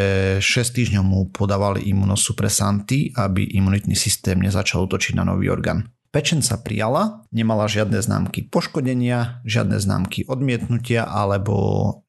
6 0.43 0.77
týždňov 0.77 1.05
mu 1.07 1.21
podávali 1.31 1.87
imunosupresanty, 1.87 3.15
aby 3.15 3.55
imunitný 3.55 3.95
systém 3.95 4.43
nezačal 4.43 4.91
útočiť 4.91 5.15
na 5.15 5.23
nový 5.31 5.47
orgán. 5.47 5.87
Pečen 6.11 6.43
sa 6.43 6.59
prijala, 6.59 7.23
nemala 7.31 7.71
žiadne 7.71 8.03
známky 8.03 8.51
poškodenia, 8.51 9.47
žiadne 9.47 9.79
známky 9.79 10.27
odmietnutia 10.27 11.07
alebo 11.07 11.55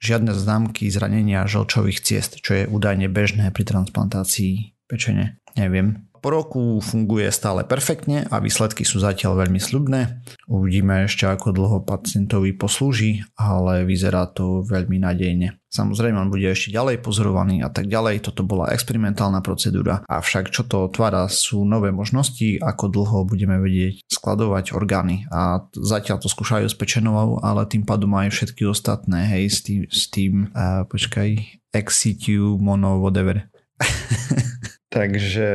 žiadne 0.01 0.33
známky 0.33 0.89
zranenia 0.89 1.45
žlčových 1.45 2.01
ciest, 2.01 2.41
čo 2.41 2.51
je 2.57 2.63
údajne 2.65 3.05
bežné 3.13 3.53
pri 3.53 3.61
transplantácii 3.61 4.73
pečene. 4.89 5.37
Neviem, 5.53 6.10
po 6.21 6.29
roku 6.29 6.77
funguje 6.77 7.25
stále 7.33 7.65
perfektne 7.65 8.29
a 8.29 8.37
výsledky 8.37 8.85
sú 8.85 9.01
zatiaľ 9.01 9.41
veľmi 9.41 9.57
slubné. 9.57 10.21
Uvidíme 10.45 11.09
ešte 11.09 11.25
ako 11.25 11.49
dlho 11.49 11.81
pacientovi 11.81 12.53
poslúži, 12.53 13.25
ale 13.33 13.81
vyzerá 13.89 14.29
to 14.29 14.61
veľmi 14.61 15.01
nádejne. 15.01 15.57
Samozrejme 15.71 16.19
on 16.19 16.29
bude 16.29 16.45
ešte 16.45 16.69
ďalej 16.75 16.99
pozorovaný 16.99 17.63
a 17.65 17.71
tak 17.71 17.87
ďalej. 17.87 18.27
Toto 18.27 18.43
bola 18.43 18.69
experimentálna 18.75 19.39
procedúra. 19.41 20.03
Avšak 20.05 20.51
čo 20.51 20.67
to 20.67 20.85
otvára 20.85 21.25
sú 21.31 21.63
nové 21.63 21.89
možnosti, 21.95 22.59
ako 22.59 22.91
dlho 22.91 23.17
budeme 23.23 23.55
vedieť 23.57 24.03
skladovať 24.11 24.75
orgány. 24.75 25.25
A 25.31 25.63
zatiaľ 25.73 26.19
to 26.19 26.27
skúšajú 26.27 26.67
s 26.67 26.75
pečenovou, 26.75 27.39
ale 27.39 27.65
tým 27.71 27.87
pádom 27.87 28.11
aj 28.19 28.35
všetky 28.35 28.67
ostatné, 28.67 29.25
hej, 29.31 29.43
s 29.47 29.59
tým, 29.63 29.81
s 29.87 30.11
tým 30.11 30.33
uh, 30.51 30.83
počkaj, 30.85 31.39
ex 31.71 31.87
situ, 31.95 32.59
mono, 32.59 32.99
whatever. 32.99 33.47
Takže 34.91 35.47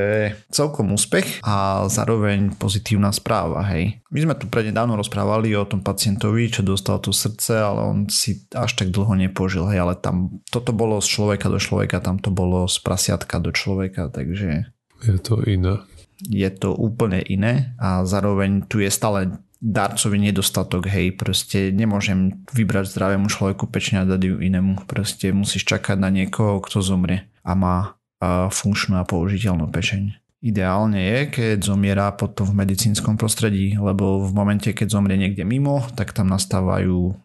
celkom 0.48 0.96
úspech 0.96 1.44
a 1.44 1.84
zároveň 1.92 2.56
pozitívna 2.56 3.12
správa, 3.12 3.60
hej. 3.68 4.00
My 4.08 4.24
sme 4.24 4.32
tu 4.32 4.48
prednedávno 4.48 4.96
rozprávali 4.96 5.52
o 5.52 5.68
tom 5.68 5.84
pacientovi, 5.84 6.48
čo 6.48 6.64
dostal 6.64 7.04
to 7.04 7.12
srdce, 7.12 7.52
ale 7.52 7.84
on 7.84 8.08
si 8.08 8.48
až 8.56 8.72
tak 8.80 8.88
dlho 8.88 9.12
nepožil, 9.12 9.68
hej, 9.68 9.84
ale 9.84 9.94
tam 10.00 10.40
toto 10.48 10.72
bolo 10.72 11.04
z 11.04 11.12
človeka 11.12 11.52
do 11.52 11.60
človeka, 11.60 12.00
tam 12.00 12.16
to 12.16 12.32
bolo 12.32 12.64
z 12.64 12.80
prasiatka 12.80 13.36
do 13.36 13.52
človeka, 13.52 14.08
takže... 14.08 14.72
Je 15.04 15.20
to 15.20 15.44
iné. 15.44 15.84
Je 16.24 16.48
to 16.48 16.72
úplne 16.72 17.20
iné 17.20 17.76
a 17.76 18.08
zároveň 18.08 18.64
tu 18.64 18.80
je 18.80 18.88
stále 18.88 19.36
darcový 19.60 20.16
nedostatok, 20.16 20.88
hej, 20.88 21.12
proste 21.12 21.76
nemôžem 21.76 22.40
vybrať 22.56 22.88
zdravému 22.88 23.28
človeku 23.28 23.68
pečne 23.68 24.00
a 24.00 24.08
dať 24.08 24.32
ju 24.32 24.36
inému, 24.40 24.88
proste 24.88 25.28
musíš 25.36 25.68
čakať 25.68 26.00
na 26.00 26.08
niekoho, 26.08 26.64
kto 26.64 26.80
zomrie 26.80 27.28
a 27.44 27.52
má 27.52 28.00
a 28.22 28.48
funkčnú 28.48 29.00
a 29.00 29.04
použiteľnú 29.04 29.68
pečeň. 29.68 30.16
Ideálne 30.44 31.00
je, 31.00 31.18
keď 31.32 31.58
zomiera 31.64 32.12
potom 32.12 32.46
v 32.46 32.62
medicínskom 32.62 33.16
prostredí, 33.16 33.74
lebo 33.74 34.22
v 34.22 34.30
momente, 34.36 34.70
keď 34.70 34.94
zomrie 34.94 35.16
niekde 35.16 35.42
mimo, 35.42 35.82
tak 35.96 36.12
tam 36.12 36.28
nastávajú 36.28 37.16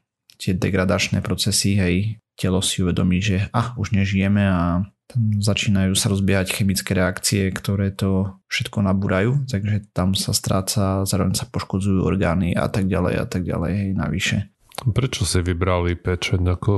tie 0.42 0.58
degradačné 0.58 1.22
procesy, 1.22 1.78
hej, 1.78 1.96
telo 2.34 2.66
si 2.66 2.82
uvedomí, 2.82 3.22
že 3.22 3.46
ah, 3.54 3.78
už 3.78 3.94
nežijeme 3.94 4.42
a 4.42 4.82
tam 5.12 5.22
začínajú 5.44 5.92
sa 5.94 6.08
rozbiehať 6.08 6.56
chemické 6.56 6.96
reakcie, 6.96 7.52
ktoré 7.52 7.92
to 7.92 8.40
všetko 8.48 8.80
nabúrajú, 8.80 9.44
takže 9.46 9.92
tam 9.92 10.16
sa 10.16 10.32
stráca, 10.32 11.04
zároveň 11.04 11.36
sa 11.36 11.46
poškodzujú 11.52 12.00
orgány 12.02 12.56
a 12.56 12.72
tak 12.72 12.88
ďalej 12.88 13.14
a 13.20 13.26
tak 13.28 13.44
ďalej, 13.44 13.72
hej, 13.76 13.92
navyše. 13.92 14.38
Prečo 14.82 15.28
si 15.28 15.44
vybrali 15.44 16.00
pečeň 16.00 16.42
ako 16.58 16.74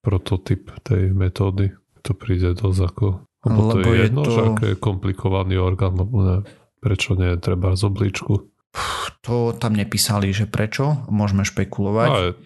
prototyp 0.00 0.74
tej 0.82 1.12
metódy? 1.12 1.70
To 2.02 2.16
príde 2.16 2.56
dosť 2.56 2.80
ako... 2.82 3.06
Lebo, 3.44 3.60
lebo 3.76 3.84
to 3.84 3.90
je, 3.92 3.96
je 3.96 4.04
jedno, 4.08 4.22
to... 4.24 4.30
že 4.32 4.40
aké 4.48 4.66
je 4.72 4.76
komplikovaný 4.80 5.54
orgán, 5.60 5.94
lebo 5.94 6.14
ne, 6.24 6.36
prečo 6.80 7.16
nie 7.16 7.36
treba 7.36 7.76
z 7.76 7.82
obličku? 7.86 8.32
To 9.24 9.54
tam 9.56 9.72
nepísali, 9.78 10.34
že 10.34 10.48
prečo, 10.50 11.06
môžeme 11.08 11.46
špekulovať. 11.46 12.10
Ale... 12.10 12.36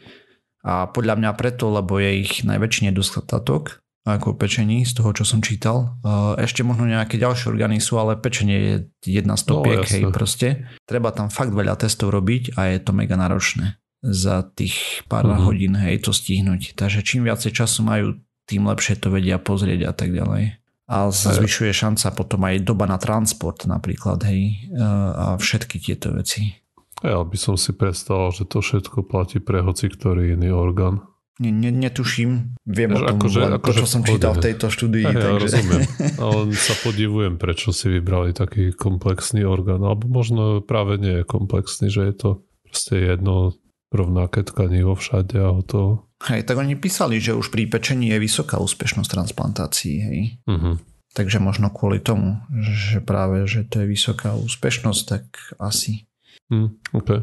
A 0.67 0.91
podľa 0.91 1.15
mňa 1.17 1.31
preto, 1.39 1.71
lebo 1.71 1.97
je 2.03 2.23
ich 2.23 2.43
najväčší 2.43 2.91
nedostatok 2.91 3.81
ako 4.09 4.41
pečení 4.41 4.89
z 4.89 4.97
toho, 4.97 5.13
čo 5.13 5.25
som 5.29 5.45
čítal. 5.45 6.01
Ešte 6.41 6.65
možno 6.65 6.89
nejaké 6.89 7.21
ďalšie 7.21 7.53
orgány 7.53 7.77
sú, 7.77 8.01
ale 8.01 8.17
pečenie 8.17 8.57
je 8.57 8.77
jedna 9.21 9.37
z 9.37 9.53
topiek, 9.53 9.85
no, 9.85 9.89
hej, 9.89 10.03
proste. 10.09 10.65
Treba 10.89 11.13
tam 11.13 11.29
fakt 11.29 11.53
veľa 11.53 11.77
testov 11.77 12.17
robiť 12.17 12.57
a 12.57 12.73
je 12.73 12.79
to 12.81 12.97
mega 12.97 13.21
náročné 13.21 13.77
za 14.01 14.49
tých 14.49 15.05
pár 15.11 15.29
uh-huh. 15.29 15.51
hodín, 15.51 15.77
hej, 15.77 16.01
to 16.01 16.17
stihnúť. 16.17 16.73
Takže 16.79 17.05
čím 17.05 17.29
viacej 17.29 17.53
času 17.53 17.85
majú, 17.85 18.17
tým 18.49 18.65
lepšie 18.65 18.97
to 18.97 19.13
vedia 19.13 19.37
pozrieť 19.37 19.89
a 19.89 19.93
tak 19.93 20.17
ďalej. 20.17 20.58
A 20.89 21.13
zvyšuje 21.13 21.73
šanca 21.77 22.17
potom 22.17 22.49
aj 22.49 22.65
doba 22.65 22.89
na 22.89 22.97
transport 22.97 23.69
napríklad, 23.69 24.25
hej, 24.25 24.73
a 24.81 25.37
všetky 25.37 25.77
tieto 25.85 26.17
veci. 26.17 26.57
Ja 27.05 27.23
by 27.23 27.37
som 27.39 27.55
si 27.61 27.77
predstavoval, 27.77 28.33
že 28.33 28.45
to 28.49 28.65
všetko 28.65 29.07
platí 29.07 29.39
pre 29.39 29.61
hoci 29.63 29.93
ktorý 29.93 30.35
iný 30.35 30.51
orgán. 30.51 31.05
Ne, 31.39 31.55
ne, 31.55 31.71
netuším, 31.71 32.59
viem 32.67 32.99
o 32.99 32.99
tom, 32.99 33.15
akože, 33.15 33.63
akože 33.63 33.79
to, 33.79 33.83
čo 33.85 33.87
som 33.87 34.03
čítal 34.03 34.35
v 34.35 34.43
tejto 34.43 34.67
štúdii. 34.75 35.07
Ja, 35.07 35.15
takže... 35.15 35.23
ja 35.23 35.39
rozumiem, 35.39 35.83
ale 36.25 36.39
sa 36.59 36.75
podivujem, 36.83 37.35
prečo 37.39 37.71
si 37.71 37.87
vybrali 37.87 38.35
taký 38.35 38.75
komplexný 38.75 39.47
orgán, 39.47 39.79
alebo 39.87 40.11
možno 40.11 40.59
práve 40.67 40.99
nie 40.99 41.23
je 41.23 41.25
komplexný, 41.31 41.95
že 41.95 42.11
je 42.11 42.15
to 42.19 42.31
proste 42.67 42.99
jedno 42.99 43.55
rovnaké 43.95 44.43
tkanivo 44.43 44.99
všade 44.99 45.39
a 45.39 45.55
to. 45.63 46.08
Hej, 46.19 46.51
tak 46.51 46.59
oni 46.59 46.75
písali, 46.75 47.23
že 47.23 47.37
už 47.37 47.55
pri 47.55 47.71
pečení 47.71 48.11
je 48.11 48.19
vysoká 48.19 48.59
úspešnosť 48.59 49.07
transplantácií, 49.07 49.97
hej. 50.03 50.21
Uh-huh. 50.51 50.75
Takže 51.15 51.39
možno 51.39 51.71
kvôli 51.71 52.03
tomu, 52.03 52.43
že 52.59 52.99
práve, 52.99 53.47
že 53.47 53.63
to 53.63 53.83
je 53.83 53.87
vysoká 53.87 54.35
úspešnosť, 54.35 55.03
tak 55.07 55.25
asi. 55.63 56.11
Mm, 56.51 56.75
okay. 56.97 57.23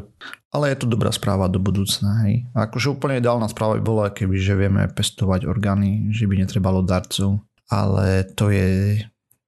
Ale 0.54 0.72
je 0.72 0.80
to 0.80 0.86
dobrá 0.88 1.12
správa 1.12 1.50
do 1.50 1.60
budúcna. 1.60 2.24
Hej. 2.24 2.48
A 2.56 2.70
akože 2.70 2.94
úplne 2.94 3.20
ideálna 3.20 3.50
správa 3.50 3.76
by 3.76 3.82
bola, 3.82 4.06
keby 4.14 4.38
že 4.38 4.54
vieme 4.56 4.86
pestovať 4.88 5.44
orgány, 5.44 6.14
že 6.14 6.24
by 6.24 6.40
netrebalo 6.40 6.80
darcov. 6.80 7.42
Ale 7.66 8.22
to 8.32 8.54
je 8.54 9.02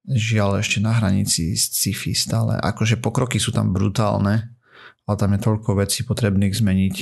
žiaľ 0.09 0.61
ešte 0.65 0.83
na 0.83 0.97
hranici 0.97 1.55
sci-fi 1.55 2.17
stále. 2.17 2.59
Akože 2.59 2.99
pokroky 2.99 3.39
sú 3.39 3.55
tam 3.55 3.71
brutálne, 3.71 4.57
ale 5.07 5.17
tam 5.17 5.31
je 5.37 5.41
toľko 5.45 5.71
vecí 5.79 6.03
potrebných 6.03 6.57
zmeniť, 6.57 6.95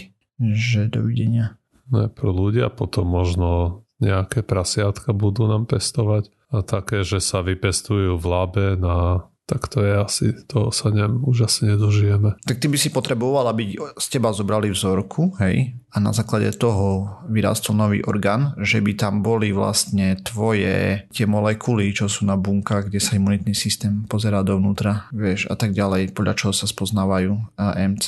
že 0.53 0.91
dovidenia. 0.93 1.57
Ne, 1.90 2.11
pro 2.11 2.35
ľudia 2.35 2.71
potom 2.73 3.07
možno 3.07 3.83
nejaké 4.02 4.45
prasiatka 4.45 5.16
budú 5.16 5.49
nám 5.49 5.64
pestovať 5.64 6.28
a 6.52 6.61
také, 6.61 7.07
že 7.07 7.23
sa 7.23 7.40
vypestujú 7.40 8.19
v 8.19 8.26
labe 8.26 8.66
na 8.76 9.26
tak 9.47 9.71
to 9.71 9.78
je 9.78 9.95
asi, 9.95 10.26
to 10.50 10.75
sa 10.75 10.90
ne, 10.90 11.07
už 11.07 11.47
asi 11.47 11.71
nedožijeme. 11.71 12.35
Tak 12.43 12.59
ty 12.59 12.66
by 12.66 12.75
si 12.75 12.90
potreboval, 12.90 13.47
aby 13.47 13.78
z 13.95 14.07
teba 14.11 14.35
zobrali 14.35 14.75
vzorku, 14.75 15.38
hej, 15.38 15.71
a 15.95 15.97
na 16.02 16.11
základe 16.11 16.50
toho 16.59 17.23
vyrástol 17.31 17.78
nový 17.78 18.02
orgán, 18.02 18.59
že 18.59 18.83
by 18.83 18.99
tam 18.99 19.23
boli 19.23 19.55
vlastne 19.55 20.19
tvoje 20.19 21.07
tie 21.14 21.31
molekuly, 21.31 21.95
čo 21.95 22.11
sú 22.11 22.26
na 22.26 22.35
bunkách, 22.35 22.90
kde 22.90 22.99
sa 22.99 23.14
imunitný 23.14 23.55
systém 23.55 24.02
pozerá 24.11 24.43
dovnútra, 24.43 25.07
vieš, 25.14 25.47
a 25.47 25.55
tak 25.55 25.78
ďalej, 25.78 26.11
podľa 26.11 26.35
čoho 26.35 26.50
sa 26.50 26.66
spoznávajú, 26.66 27.55
AMC, 27.55 28.07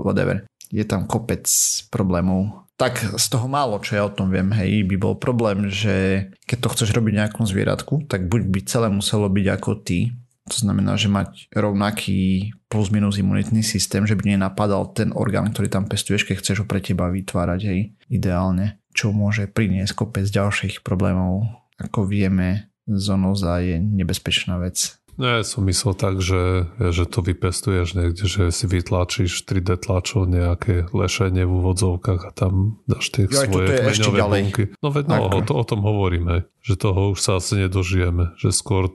whatever. 0.00 0.48
Je 0.72 0.88
tam 0.88 1.04
kopec 1.04 1.44
problémov 1.92 2.64
tak 2.82 3.14
z 3.14 3.26
toho 3.30 3.46
málo, 3.46 3.78
čo 3.78 3.94
ja 3.94 4.02
o 4.02 4.10
tom 4.10 4.34
viem, 4.34 4.50
hej, 4.58 4.82
by 4.90 4.98
bol 4.98 5.14
problém, 5.14 5.70
že 5.70 6.26
keď 6.50 6.58
to 6.58 6.72
chceš 6.74 6.90
robiť 6.90 7.14
nejakom 7.14 7.46
zvieratku, 7.46 8.10
tak 8.10 8.26
buď 8.26 8.42
by 8.50 8.60
celé 8.66 8.90
muselo 8.90 9.30
byť 9.30 9.46
ako 9.54 9.70
ty, 9.86 10.10
to 10.50 10.56
znamená, 10.58 10.98
že 10.98 11.06
mať 11.06 11.46
rovnaký 11.54 12.50
plus 12.66 12.90
minus 12.90 13.22
imunitný 13.22 13.62
systém, 13.62 14.02
že 14.02 14.18
by 14.18 14.34
nenapadal 14.34 14.90
ten 14.90 15.14
orgán, 15.14 15.54
ktorý 15.54 15.70
tam 15.70 15.86
pestuješ, 15.86 16.26
keď 16.26 16.42
chceš 16.42 16.56
ho 16.58 16.66
pre 16.66 16.82
teba 16.82 17.06
vytvárať, 17.06 17.60
hej, 17.70 17.94
ideálne. 18.10 18.82
Čo 18.90 19.14
môže 19.14 19.46
priniesť 19.46 19.94
kopec 19.94 20.26
ďalších 20.26 20.82
problémov. 20.82 21.46
Ako 21.78 22.02
vieme, 22.02 22.74
zonoza 22.90 23.62
je 23.62 23.78
nebezpečná 23.78 24.58
vec. 24.58 24.98
No 25.22 25.38
ja 25.38 25.46
som 25.46 25.62
myslel 25.70 25.94
tak, 25.94 26.18
že, 26.18 26.66
že 26.82 27.06
to 27.06 27.22
vypestuješ 27.22 27.94
niekde, 27.94 28.26
že 28.26 28.50
si 28.50 28.66
vytlačíš 28.66 29.46
3D 29.46 29.78
tlačov 29.78 30.26
nejaké 30.26 30.90
lešenie 30.90 31.46
v 31.46 31.52
úvodzovkách 31.62 32.26
a 32.26 32.30
tam 32.34 32.82
dáš 32.90 33.14
tie 33.14 33.30
jo, 33.30 33.38
svoje 33.46 33.70
kmeňové 33.70 34.18
bunky. 34.18 34.64
No 34.82 34.90
veď 34.90 35.04
no, 35.06 35.30
o, 35.30 35.40
to, 35.46 35.54
o 35.54 35.62
tom 35.62 35.86
hovoríme, 35.86 36.50
že 36.58 36.74
toho 36.74 37.14
už 37.14 37.22
sa 37.22 37.38
asi 37.38 37.54
nedožijeme, 37.54 38.34
že 38.34 38.50
skôr 38.50 38.90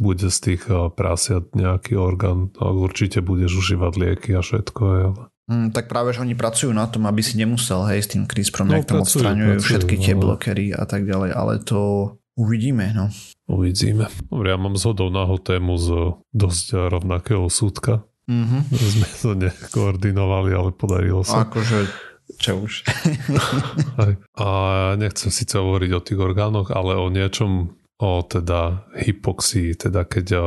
bude 0.00 0.32
z 0.32 0.38
tých 0.40 0.64
prasiat 0.96 1.52
nejaký 1.52 1.92
orgán 1.92 2.56
a 2.56 2.72
určite 2.72 3.20
budeš 3.20 3.60
užívať 3.60 3.92
lieky 4.00 4.30
a 4.32 4.40
všetko. 4.40 4.80
Ale... 4.80 5.28
Mm, 5.50 5.76
tak 5.76 5.92
práve, 5.92 6.16
že 6.16 6.24
oni 6.24 6.40
pracujú 6.40 6.72
na 6.72 6.88
tom, 6.88 7.04
aby 7.04 7.20
si 7.20 7.36
nemusel, 7.36 7.84
hej, 7.84 8.06
s 8.06 8.08
tým 8.08 8.24
CRISPRom, 8.24 8.70
no, 8.70 8.80
jak 8.80 8.88
tam 8.88 9.04
odstraňujú 9.04 9.60
všetky 9.60 10.00
tie 10.00 10.16
ale... 10.16 10.22
blokery 10.24 10.66
a 10.72 10.88
tak 10.88 11.04
ďalej, 11.04 11.30
ale 11.36 11.60
to 11.60 11.80
uvidíme, 12.40 12.96
no. 12.96 13.12
Uvidíme. 13.44 14.08
Dobre, 14.32 14.48
ja 14.48 14.56
mám 14.56 14.80
zhodou 14.80 15.12
náhod 15.12 15.44
tému 15.44 15.76
z 15.76 16.16
dosť 16.32 16.88
rovnakého 16.88 17.44
súdka. 17.52 18.08
Mm-hmm. 18.30 18.60
Sme 18.72 19.08
to 19.20 19.30
nekoordinovali, 19.36 20.50
ale 20.56 20.70
podarilo 20.72 21.20
sa. 21.20 21.44
Akože 21.44 21.90
čo 22.38 22.62
už. 22.62 22.86
a 24.44 24.48
nechcem 24.96 25.28
síce 25.34 25.58
hovoriť 25.58 25.90
o 25.92 26.04
tých 26.04 26.20
orgánoch, 26.20 26.70
ale 26.70 26.94
o 26.94 27.10
niečom, 27.10 27.74
o 28.00 28.10
teda 28.22 28.86
hypoxii, 28.96 29.76
teda 29.76 30.06
keď 30.06 30.24
ja 30.30 30.44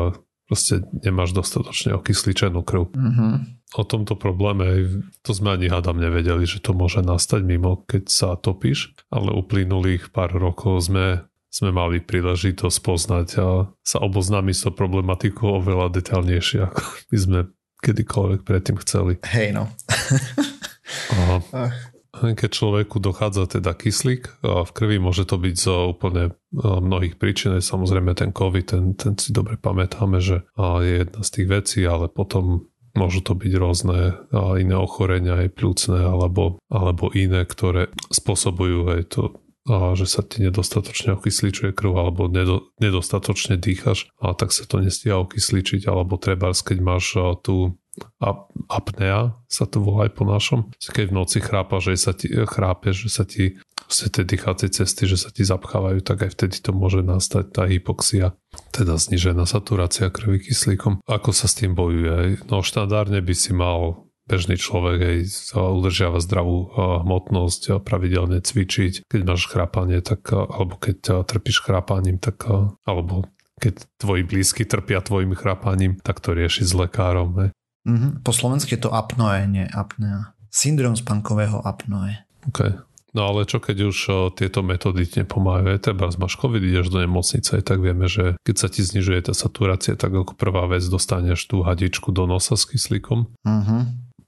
proste 0.48 0.86
nemáš 0.92 1.36
dostatočne 1.36 1.98
okysličenú 1.98 2.64
krv. 2.64 2.94
Mm-hmm. 2.94 3.34
O 3.74 3.84
tomto 3.84 4.14
probléme, 4.14 5.02
to 5.26 5.34
sme 5.34 5.58
ani 5.58 5.66
hádam 5.66 5.98
nevedeli, 5.98 6.46
že 6.46 6.62
to 6.62 6.78
môže 6.78 7.02
nastať 7.02 7.42
mimo, 7.42 7.82
keď 7.90 8.04
sa 8.06 8.30
topíš, 8.38 8.94
ale 9.10 9.34
uplynulých 9.34 10.14
pár 10.14 10.30
rokov 10.30 10.94
sme, 10.94 11.26
sme 11.54 11.70
mali 11.70 12.02
príležitosť 12.02 12.78
poznať 12.82 13.28
a 13.38 13.70
sa 13.86 13.98
oboznámiť 14.02 14.56
s 14.58 14.64
tou 14.66 14.74
problematikou 14.74 15.62
oveľa 15.62 15.94
detaľnejšie, 16.02 16.66
ako 16.66 16.82
by 17.14 17.18
sme 17.22 17.40
kedykoľvek 17.86 18.42
predtým 18.42 18.78
chceli. 18.82 19.22
Hej 19.30 19.54
no. 19.54 19.70
Aha. 21.14 21.38
Ach 21.70 21.94
keď 22.14 22.50
človeku 22.54 23.02
dochádza 23.02 23.58
teda 23.58 23.74
kyslík 23.74 24.46
v 24.46 24.72
krvi, 24.72 25.02
môže 25.02 25.26
to 25.26 25.42
byť 25.42 25.56
zo 25.58 25.98
úplne 25.98 26.38
mnohých 26.54 27.18
príčin. 27.18 27.58
Samozrejme 27.58 28.14
ten 28.14 28.30
COVID, 28.30 28.66
ten, 28.70 28.84
ten 28.94 29.18
si 29.18 29.34
dobre 29.34 29.58
pamätáme, 29.58 30.22
že 30.22 30.46
je 30.56 30.94
jedna 31.02 31.22
z 31.26 31.30
tých 31.34 31.48
vecí, 31.50 31.82
ale 31.82 32.14
potom 32.14 32.70
môžu 32.94 33.26
to 33.26 33.34
byť 33.34 33.54
rôzne 33.58 34.30
iné 34.62 34.76
ochorenia, 34.78 35.42
aj 35.42 35.58
pľúcne 35.58 36.06
alebo, 36.06 36.62
alebo 36.70 37.10
iné, 37.18 37.42
ktoré 37.50 37.90
spôsobujú 38.14 38.94
aj 38.94 39.02
to, 39.10 39.22
že 39.68 40.06
sa 40.06 40.22
ti 40.24 40.44
nedostatočne 40.44 41.16
okysličuje 41.16 41.72
krv 41.72 41.94
alebo 41.96 42.28
nedo, 42.28 42.72
nedostatočne 42.84 43.56
dýchaš 43.56 44.12
a 44.20 44.36
tak 44.36 44.52
sa 44.52 44.68
to 44.68 44.84
nestíha 44.84 45.16
okysličiť 45.24 45.88
alebo 45.88 46.20
treba, 46.20 46.52
keď 46.52 46.78
máš 46.84 47.16
tú 47.44 47.80
apnea 48.68 49.38
sa 49.46 49.70
to 49.70 49.78
volá 49.78 50.10
aj 50.10 50.14
po 50.18 50.26
našom. 50.26 50.74
Keď 50.82 51.14
v 51.14 51.16
noci 51.16 51.38
chrápa, 51.40 51.78
že 51.78 51.94
sa 51.94 52.12
ti, 52.12 52.26
chrápe, 52.26 52.90
že 52.90 53.10
sa 53.10 53.22
ti 53.22 53.62
vlastne 53.86 54.10
tie 54.10 54.24
dýchacie 54.26 54.70
cesty, 54.74 55.06
že 55.06 55.22
sa 55.22 55.30
ti 55.30 55.46
zapchávajú, 55.46 56.02
tak 56.02 56.26
aj 56.26 56.34
vtedy 56.34 56.58
to 56.58 56.74
môže 56.74 57.06
nastať 57.06 57.54
tá 57.54 57.64
hypoxia, 57.70 58.34
teda 58.74 58.98
znižená 58.98 59.46
saturácia 59.46 60.10
krvi 60.10 60.42
kyslíkom. 60.42 61.06
Ako 61.06 61.30
sa 61.36 61.46
s 61.46 61.54
tým 61.62 61.78
bojuje? 61.78 62.42
No 62.50 62.66
štandardne 62.66 63.22
by 63.22 63.36
si 63.38 63.54
mal 63.54 64.10
bežný 64.30 64.56
človek 64.56 65.00
aj 65.04 65.18
udržiava 65.56 66.24
zdravú 66.24 66.72
hmotnosť 67.04 67.62
a 67.76 67.82
pravidelne 67.84 68.40
cvičiť. 68.40 69.08
Keď 69.08 69.22
máš 69.28 69.52
chrápanie, 69.52 70.00
tak, 70.00 70.32
alebo 70.32 70.80
keď 70.80 71.28
trpíš 71.28 71.64
chrápaním, 71.64 72.20
tak, 72.20 72.48
alebo 72.88 73.28
keď 73.60 73.86
tvoji 74.00 74.24
blízky 74.28 74.68
trpia 74.68 75.00
tvojim 75.00 75.36
chrápaním, 75.36 76.00
tak 76.04 76.20
to 76.20 76.36
rieši 76.36 76.68
s 76.68 76.74
lekárom. 76.76 77.32
Ne? 77.36 77.48
Mm-hmm. 77.88 78.24
Po 78.24 78.32
slovensky 78.32 78.76
je 78.76 78.88
to 78.88 78.92
apnoe, 78.92 79.44
nie 79.48 79.68
apnea. 79.72 80.36
Syndrom 80.52 80.96
spánkového 80.96 81.64
apnoe. 81.64 82.24
OK. 82.48 82.80
No 83.14 83.30
ale 83.30 83.46
čo 83.46 83.62
keď 83.62 83.94
už 83.94 83.98
tieto 84.34 84.66
metódy 84.66 85.06
ti 85.06 85.22
nepomáhajú? 85.22 85.78
Treba 85.78 86.10
máš 86.18 86.34
COVID, 86.34 86.66
ideš 86.66 86.90
do 86.90 86.98
nemocnice, 86.98 87.62
tak 87.62 87.78
vieme, 87.78 88.10
že 88.10 88.34
keď 88.42 88.56
sa 88.58 88.68
ti 88.74 88.82
znižuje 88.82 89.30
tá 89.30 89.38
saturácia, 89.38 89.94
tak 89.94 90.18
ako 90.18 90.34
prvá 90.34 90.66
vec 90.66 90.82
dostaneš 90.82 91.46
tú 91.46 91.62
hadičku 91.62 92.10
do 92.10 92.26
nosa 92.26 92.58
s 92.58 92.66
kyslíkom. 92.66 93.30
Mm-hmm. 93.46 93.82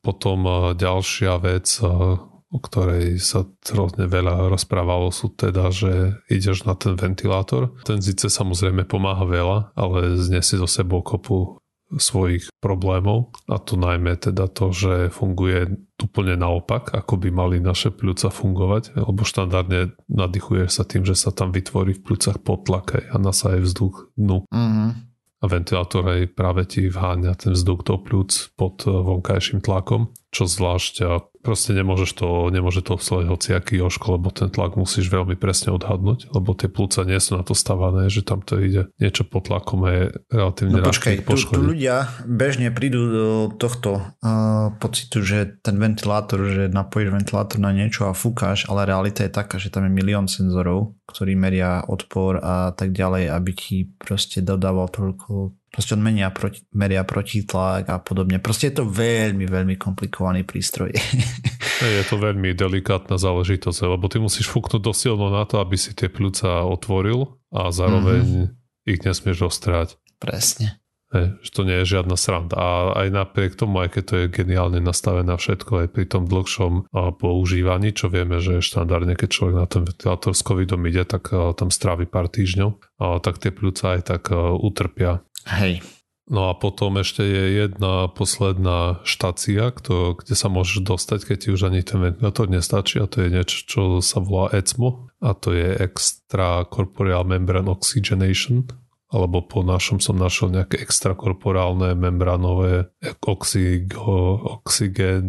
Potom 0.05 0.45
o, 0.45 0.55
ďalšia 0.77 1.41
vec, 1.41 1.65
o, 1.81 2.21
o 2.53 2.59
ktorej 2.61 3.17
sa 3.17 3.49
hrozne 3.65 4.05
veľa 4.05 4.53
rozprávalo, 4.53 5.09
sú 5.09 5.33
teda, 5.33 5.73
že 5.73 6.21
ideš 6.29 6.69
na 6.69 6.77
ten 6.77 6.93
ventilátor. 6.93 7.73
Ten 7.81 8.05
zice 8.05 8.29
samozrejme 8.29 8.85
pomáha 8.85 9.25
veľa, 9.25 9.73
ale 9.73 10.21
znesie 10.21 10.61
zo 10.61 10.69
sebou 10.69 11.01
kopu 11.01 11.57
svojich 11.95 12.49
problémov 12.59 13.29
a 13.45 13.61
to 13.61 13.77
najmä 13.77 14.17
teda 14.17 14.49
to, 14.49 14.73
že 14.73 15.13
funguje 15.13 15.69
úplne 16.01 16.33
naopak, 16.33 16.91
ako 16.91 17.21
by 17.21 17.29
mali 17.29 17.57
naše 17.61 17.93
pľúca 17.93 18.33
fungovať, 18.33 18.97
lebo 18.97 19.21
štandardne 19.21 19.93
nadýchuješ 20.09 20.81
sa 20.81 20.83
tým, 20.83 21.05
že 21.05 21.13
sa 21.13 21.29
tam 21.29 21.53
vytvorí 21.53 21.93
v 21.95 22.03
pľúcach 22.03 22.41
potlak 22.41 23.05
a 23.05 23.15
nasaje 23.21 23.61
vzduch 23.61 24.11
dnu. 24.17 24.49
Mm-hmm 24.49 25.14
a 25.45 25.51
ventilátor 25.53 26.09
aj 26.09 26.33
práve 26.33 26.65
ti 26.65 26.89
vháňa 26.89 27.37
ten 27.37 27.53
vzduch 27.53 27.85
do 27.85 28.01
pľúc 28.01 28.57
pod 28.57 28.81
vonkajším 28.89 29.61
tlakom, 29.61 30.09
čo 30.35 30.43
zvlášť 30.51 30.93
a 31.07 31.23
proste 31.45 31.77
nemôžeš 31.77 32.11
to, 32.17 32.49
nemôže 32.49 32.81
to 32.81 32.97
obslovať 32.97 33.25
hociaký 33.29 33.77
joško, 33.77 34.17
lebo 34.17 34.33
ten 34.33 34.49
tlak 34.49 34.73
musíš 34.73 35.13
veľmi 35.13 35.37
presne 35.37 35.71
odhadnúť, 35.77 36.33
lebo 36.33 36.57
tie 36.57 36.67
plúca 36.67 37.05
nie 37.05 37.21
sú 37.21 37.37
na 37.37 37.45
to 37.45 37.53
stavané, 37.53 38.09
že 38.09 38.25
tam 38.25 38.41
to 38.41 38.57
ide 38.57 38.89
niečo 38.97 39.23
pod 39.23 39.47
tlakom 39.47 39.85
a 39.85 39.89
je 39.93 40.03
relatívne 40.33 40.81
no 40.81 40.89
počkaj, 40.89 41.21
tu, 41.21 41.37
tu 41.37 41.61
ľudia 41.61 42.09
bežne 42.25 42.73
prídu 42.73 42.99
do 43.07 43.27
tohto 43.61 44.01
uh, 44.01 44.73
pocitu, 44.81 45.21
že 45.21 45.61
ten 45.61 45.77
ventilátor, 45.77 46.41
že 46.49 46.63
napojíš 46.67 47.13
ventilátor 47.13 47.61
na 47.61 47.69
niečo 47.69 48.09
a 48.09 48.17
fúkáš, 48.17 48.65
ale 48.65 48.89
realita 48.89 49.21
je 49.21 49.31
taká, 49.31 49.61
že 49.61 49.69
tam 49.69 49.85
je 49.85 49.93
milión 49.93 50.25
senzorov, 50.25 50.97
ktorí 51.05 51.37
meria 51.37 51.85
odpor 51.85 52.41
a 52.41 52.73
tak 52.73 52.89
ďalej, 52.89 53.29
aby 53.29 53.51
ti 53.53 53.77
proste 54.01 54.41
dodával 54.41 54.89
toľko 54.89 55.53
proste 55.75 55.99
on 55.99 55.99
menia 55.99 56.31
proti, 56.31 56.63
meria 56.71 57.03
protitlak 57.03 57.91
a 57.91 57.99
podobne. 57.99 58.39
Proste 58.39 58.71
je 58.71 58.79
to 58.79 58.87
veľmi, 58.87 59.43
veľmi 59.43 59.75
komplikovaný 59.75 60.47
prístroj. 60.47 60.95
je 61.99 62.03
to 62.07 62.15
veľmi 62.15 62.55
delikátna 62.55 63.19
záležitosť, 63.19 63.83
lebo 63.83 64.07
ty 64.07 64.23
musíš 64.23 64.47
fúknuť 64.47 64.79
dosilno 64.79 65.27
na 65.27 65.43
to, 65.43 65.59
aby 65.59 65.75
si 65.75 65.91
tie 65.91 66.07
pľúca 66.07 66.63
otvoril 66.63 67.27
a 67.51 67.75
zároveň 67.75 68.23
mm-hmm. 68.23 68.47
ich 68.87 69.03
nesmieš 69.03 69.51
ostrať. 69.51 69.99
Presne. 70.15 70.79
Hej, 71.13 71.37
že 71.47 71.51
to 71.53 71.61
nie 71.63 71.77
je 71.83 71.91
žiadna 71.95 72.17
sranda. 72.17 72.55
A 72.57 72.67
aj 73.05 73.07
napriek 73.13 73.53
tomu, 73.53 73.83
aj 73.83 73.93
keď 73.93 74.03
to 74.03 74.15
je 74.19 74.33
geniálne 74.33 74.81
nastavené 74.81 75.37
všetko, 75.37 75.85
aj 75.85 75.87
pri 75.93 76.05
tom 76.09 76.25
dlhšom 76.25 76.89
používaní, 77.21 77.93
čo 77.93 78.09
vieme, 78.09 78.41
že 78.41 78.59
štandardne, 78.59 79.13
keď 79.13 79.29
človek 79.29 79.55
na 79.55 79.67
ten 79.69 79.83
ventilátor 79.85 80.33
s 80.33 80.41
covidom 80.41 80.81
ide, 80.89 81.05
tak 81.05 81.29
tam 81.29 81.69
strávi 81.69 82.09
pár 82.09 82.27
týždňov, 82.27 82.99
tak 83.21 83.37
tie 83.37 83.53
pľúca 83.53 83.95
aj 83.95 84.01
tak 84.01 84.33
utrpia 84.59 85.21
Hej. 85.45 85.85
No 86.25 86.49
a 86.49 86.57
potom 86.57 86.97
ešte 86.97 87.21
je 87.21 87.69
jedna 87.69 88.09
posledná 88.09 88.97
štácia, 89.05 89.69
kto, 89.69 90.17
kde 90.17 90.33
sa 90.33 90.49
môžeš 90.49 90.81
dostať, 90.81 91.19
keď 91.21 91.37
ti 91.37 91.47
už 91.53 91.69
ani 91.69 91.85
ten 91.85 92.01
ventilátor 92.01 92.49
nestačí 92.49 92.97
a 92.97 93.05
to 93.05 93.21
je 93.21 93.29
niečo, 93.29 93.57
čo 93.69 93.81
sa 94.01 94.17
volá 94.17 94.49
ECMO 94.57 95.13
a 95.21 95.37
to 95.37 95.53
je 95.53 95.77
Extra 95.77 96.65
Corporeal 96.65 97.29
Membrane 97.29 97.69
Oxygenation 97.69 98.65
alebo 99.13 99.45
po 99.45 99.61
našom 99.61 100.01
som 100.01 100.17
našiel 100.17 100.49
nejaké 100.49 100.81
extrakorporálne 100.81 101.93
membranové 101.93 102.89
oxygo, 103.21 104.41
oxygen 104.59 105.25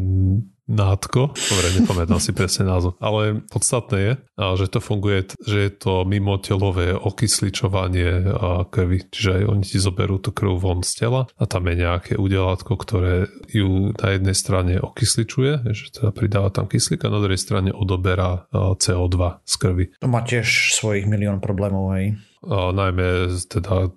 nátko, 0.67 1.31
dobre, 1.35 1.67
nepamätám 1.79 2.19
si 2.19 2.35
presne 2.35 2.67
názov, 2.67 2.99
ale 2.99 3.47
podstatné 3.47 3.99
je, 4.03 4.13
že 4.59 4.67
to 4.67 4.79
funguje, 4.83 5.31
že 5.47 5.59
je 5.67 5.71
to 5.71 6.03
mimotelové 6.03 6.91
okysličovanie 6.93 8.35
krvi, 8.69 9.07
čiže 9.09 9.43
aj 9.43 9.45
oni 9.47 9.65
ti 9.65 9.79
zoberú 9.79 10.19
tú 10.19 10.35
krv 10.35 10.59
von 10.59 10.83
z 10.83 11.07
tela 11.07 11.31
a 11.39 11.45
tam 11.47 11.71
je 11.71 11.75
nejaké 11.87 12.13
udelátko, 12.19 12.75
ktoré 12.75 13.31
ju 13.47 13.95
na 13.95 14.09
jednej 14.19 14.35
strane 14.35 14.73
okysličuje, 14.83 15.71
že 15.71 15.95
teda 15.95 16.11
pridáva 16.11 16.51
tam 16.51 16.67
kyslík 16.67 17.07
a 17.07 17.15
na 17.15 17.23
druhej 17.23 17.39
strane 17.39 17.71
odoberá 17.71 18.51
CO2 18.53 19.47
z 19.47 19.55
krvi. 19.55 19.85
To 20.03 20.11
má 20.11 20.27
tiež 20.27 20.75
svojich 20.75 21.07
milión 21.07 21.39
problémov, 21.39 21.95
hej. 21.95 22.19
A 22.47 22.71
najmä 22.71 23.27
teda, 23.51 23.91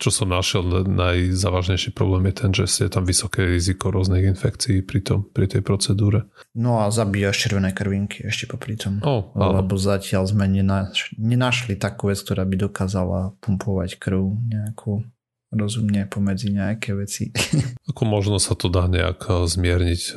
čo 0.00 0.08
som 0.08 0.32
našiel, 0.32 0.64
najzávažnejší 0.88 1.92
problém 1.92 2.32
je 2.32 2.34
ten, 2.34 2.50
že 2.56 2.64
je 2.64 2.88
tam 2.88 3.04
vysoké 3.04 3.44
riziko 3.44 3.92
rôznych 3.92 4.24
infekcií 4.24 4.80
pri, 4.80 5.00
tom, 5.04 5.28
pri 5.28 5.52
tej 5.52 5.60
procedúre. 5.60 6.24
No 6.56 6.80
a 6.80 6.88
zabíjaš 6.88 7.46
červené 7.46 7.76
krvinky 7.76 8.24
ešte 8.24 8.48
popri 8.48 8.80
tom. 8.80 9.04
Oh, 9.04 9.28
lebo 9.36 9.76
zatiaľ 9.76 10.24
sme 10.24 10.48
nenaš, 10.48 11.12
nenašli 11.20 11.76
takú 11.76 12.08
vec, 12.08 12.24
ktorá 12.24 12.48
by 12.48 12.56
dokázala 12.72 13.36
pumpovať 13.44 14.00
krv 14.00 14.32
nejakú 14.48 15.04
rozumne 15.52 16.06
pomedzi 16.06 16.54
nejaké 16.54 16.96
veci. 16.96 17.34
Ako 17.90 18.02
možno 18.06 18.40
sa 18.40 18.56
to 18.56 18.72
dá 18.72 18.86
nejak 18.88 19.28
zmierniť 19.28 20.16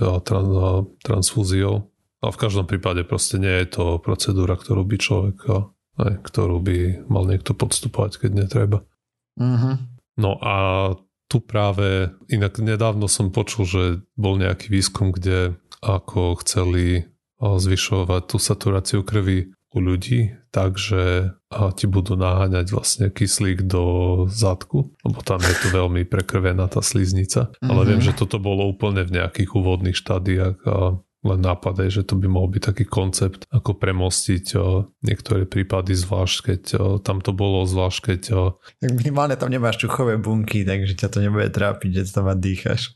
transfúziou, 1.03 1.89
ale 2.23 2.31
v 2.31 2.41
každom 2.41 2.63
prípade 2.69 3.03
proste 3.03 3.41
nie 3.41 3.51
je 3.65 3.67
to 3.75 3.85
procedúra, 3.99 4.55
ktorú 4.55 4.87
by 4.87 4.97
človek 5.01 5.37
aj, 5.99 6.25
ktorú 6.25 6.57
by 6.63 7.05
mal 7.05 7.29
niekto 7.29 7.53
podstupovať, 7.53 8.25
keď 8.25 8.31
netreba. 8.45 8.81
Uh-huh. 9.37 9.77
No 10.17 10.31
a 10.41 10.55
tu 11.29 11.41
práve, 11.41 12.13
inak 12.29 12.61
nedávno 12.61 13.09
som 13.09 13.33
počul, 13.33 13.65
že 13.65 13.83
bol 14.13 14.37
nejaký 14.37 14.69
výskum, 14.69 15.09
kde 15.09 15.57
ako 15.81 16.37
chceli 16.45 17.09
zvyšovať 17.41 18.21
tú 18.29 18.37
saturáciu 18.37 19.01
krvi 19.01 19.51
u 19.73 19.81
ľudí, 19.81 20.37
takže 20.53 21.33
ti 21.73 21.85
budú 21.89 22.13
naháňať 22.13 22.69
vlastne 22.69 23.09
kyslík 23.09 23.65
do 23.65 23.83
zadku, 24.29 24.93
lebo 25.01 25.19
tam 25.25 25.41
je 25.41 25.55
to 25.65 25.73
veľmi 25.73 26.05
prekrvená 26.05 26.69
tá 26.69 26.85
sliznica. 26.85 27.49
Mm-hmm. 27.49 27.69
Ale 27.73 27.81
viem, 27.89 28.01
že 28.05 28.13
toto 28.13 28.37
bolo 28.37 28.69
úplne 28.69 29.01
v 29.01 29.17
nejakých 29.17 29.49
úvodných 29.49 29.97
štádiách 29.97 30.57
a 30.69 31.01
len 31.23 31.39
nápad 31.39 31.87
že 31.87 32.03
to 32.03 32.19
by 32.19 32.27
mohol 32.27 32.51
byť 32.51 32.63
taký 32.69 32.85
koncept, 32.85 33.47
ako 33.49 33.79
premostiť 33.79 34.45
o, 34.59 34.91
niektoré 35.01 35.47
prípady, 35.47 35.95
zvlášť 35.95 36.37
keď 36.43 36.61
o, 36.75 36.83
tam 36.99 37.23
to 37.23 37.31
bolo, 37.31 37.63
zvlášť 37.63 37.99
keď... 38.03 38.21
O, 38.35 38.43
tak 38.83 38.91
minimálne 38.93 39.39
tam 39.39 39.49
nemáš 39.49 39.79
čuchové 39.79 40.19
bunky, 40.19 40.67
takže 40.67 40.99
ťa 40.99 41.07
to 41.09 41.17
nebude 41.23 41.49
trápiť, 41.49 42.03
že 42.03 42.13
tam 42.13 42.27
dýcháš. 42.35 42.93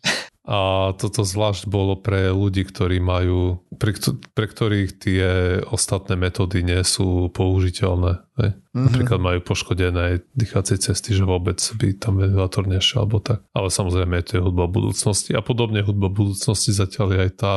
A 0.48 0.92
toto 0.96 1.28
zvlášť 1.28 1.68
bolo 1.68 2.00
pre 2.00 2.32
ľudí, 2.32 2.64
ktorí 2.64 3.04
majú, 3.04 3.60
pre, 3.76 3.92
pre 4.32 4.48
ktorých 4.48 4.90
tie 4.96 5.24
ostatné 5.68 6.16
metódy 6.16 6.64
nie 6.64 6.80
sú 6.88 7.28
použiteľné. 7.36 8.27
Mm-hmm. 8.38 8.86
Napríklad 8.94 9.20
majú 9.20 9.40
poškodené 9.42 10.22
dýchacie 10.38 10.78
cesty, 10.78 11.18
že 11.18 11.26
vôbec 11.26 11.58
by 11.58 11.98
tam 11.98 12.22
ventilátor 12.22 12.70
nešiel 12.70 13.10
alebo 13.10 13.18
tak. 13.18 13.42
Ale 13.58 13.74
samozrejme 13.74 14.22
to 14.22 14.38
je 14.38 14.46
hudba 14.46 14.70
budúcnosti 14.70 15.34
a 15.34 15.42
podobne 15.42 15.82
hudba 15.82 16.14
budúcnosti 16.14 16.70
zatiaľ 16.70 17.18
je 17.18 17.20
aj 17.26 17.32
tá 17.34 17.54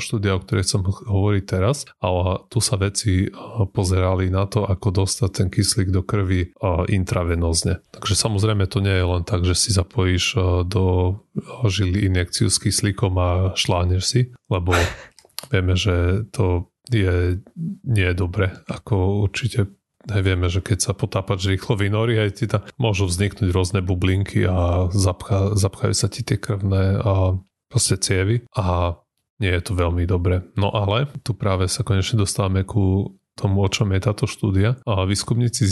štúdia, 0.00 0.32
o 0.32 0.40
ktorej 0.40 0.64
som 0.64 0.80
hovorí 0.86 1.44
teraz. 1.44 1.84
Ale 2.00 2.48
tu 2.48 2.64
sa 2.64 2.80
veci 2.80 3.28
pozerali 3.76 4.32
na 4.32 4.48
to, 4.48 4.64
ako 4.64 5.04
dostať 5.04 5.30
ten 5.30 5.48
kyslík 5.52 5.92
do 5.92 6.00
krvi 6.00 6.56
intravenózne. 6.88 7.84
Takže 7.92 8.16
samozrejme 8.16 8.64
to 8.64 8.80
nie 8.80 8.96
je 8.96 9.06
len 9.06 9.22
tak, 9.28 9.44
že 9.44 9.52
si 9.52 9.70
zapojíš 9.76 10.40
do 10.64 11.18
žily 11.68 12.08
injekciu 12.08 12.48
s 12.48 12.56
kyslíkom 12.56 13.12
a 13.20 13.30
šláneš 13.52 14.02
si, 14.08 14.20
lebo 14.48 14.72
vieme, 15.52 15.76
že 15.76 16.24
to 16.32 16.72
je 16.88 17.40
nie 17.84 18.06
je 18.10 18.16
dobre, 18.16 18.50
ako 18.66 19.22
určite 19.22 19.70
aj 20.10 20.22
vieme, 20.22 20.50
že 20.50 20.64
keď 20.64 20.78
sa 20.80 20.92
potápač 20.96 21.46
rýchlo 21.46 21.78
vynorí, 21.78 22.18
aj 22.18 22.30
ti 22.34 22.46
tam 22.50 22.66
môžu 22.80 23.06
vzniknúť 23.06 23.50
rôzne 23.54 23.80
bublinky 23.84 24.42
a 24.48 24.90
zapcha, 24.90 25.54
zapchajú 25.54 25.94
sa 25.94 26.10
ti 26.10 26.26
tie 26.26 26.38
krvné 26.38 26.98
a 26.98 27.38
proste 27.70 27.96
cievy 28.00 28.42
a 28.56 28.98
nie 29.42 29.50
je 29.50 29.62
to 29.62 29.72
veľmi 29.74 30.06
dobre. 30.06 30.46
No 30.54 30.70
ale 30.70 31.10
tu 31.26 31.34
práve 31.34 31.66
sa 31.66 31.82
konečne 31.82 32.22
dostávame 32.22 32.62
ku 32.62 33.16
tomu, 33.34 33.64
o 33.64 33.68
čom 33.70 33.90
je 33.90 34.00
táto 34.02 34.30
štúdia. 34.30 34.78
A 34.86 35.02
výskumníci 35.08 35.66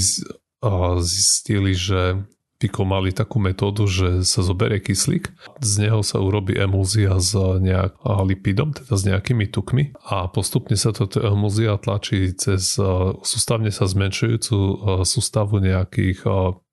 zistili, 1.00 1.72
že 1.76 2.24
vykomali 2.60 3.16
takú 3.16 3.40
metódu, 3.40 3.88
že 3.88 4.20
sa 4.22 4.44
zoberie 4.44 4.84
kyslík, 4.84 5.32
z 5.64 5.72
neho 5.80 6.04
sa 6.04 6.20
urobí 6.20 6.60
emúzia 6.60 7.16
s 7.16 7.32
nejak 7.34 7.96
lipidom, 8.04 8.76
teda 8.76 8.92
s 8.94 9.02
nejakými 9.08 9.48
tukmi 9.48 9.96
a 10.04 10.28
postupne 10.28 10.76
sa 10.76 10.92
toto 10.92 11.24
emúzia 11.24 11.80
tlačí 11.80 12.36
cez 12.36 12.76
sústavne 13.24 13.72
sa 13.72 13.88
zmenšujúcu 13.88 14.56
sústavu 15.08 15.56
nejakých 15.64 16.28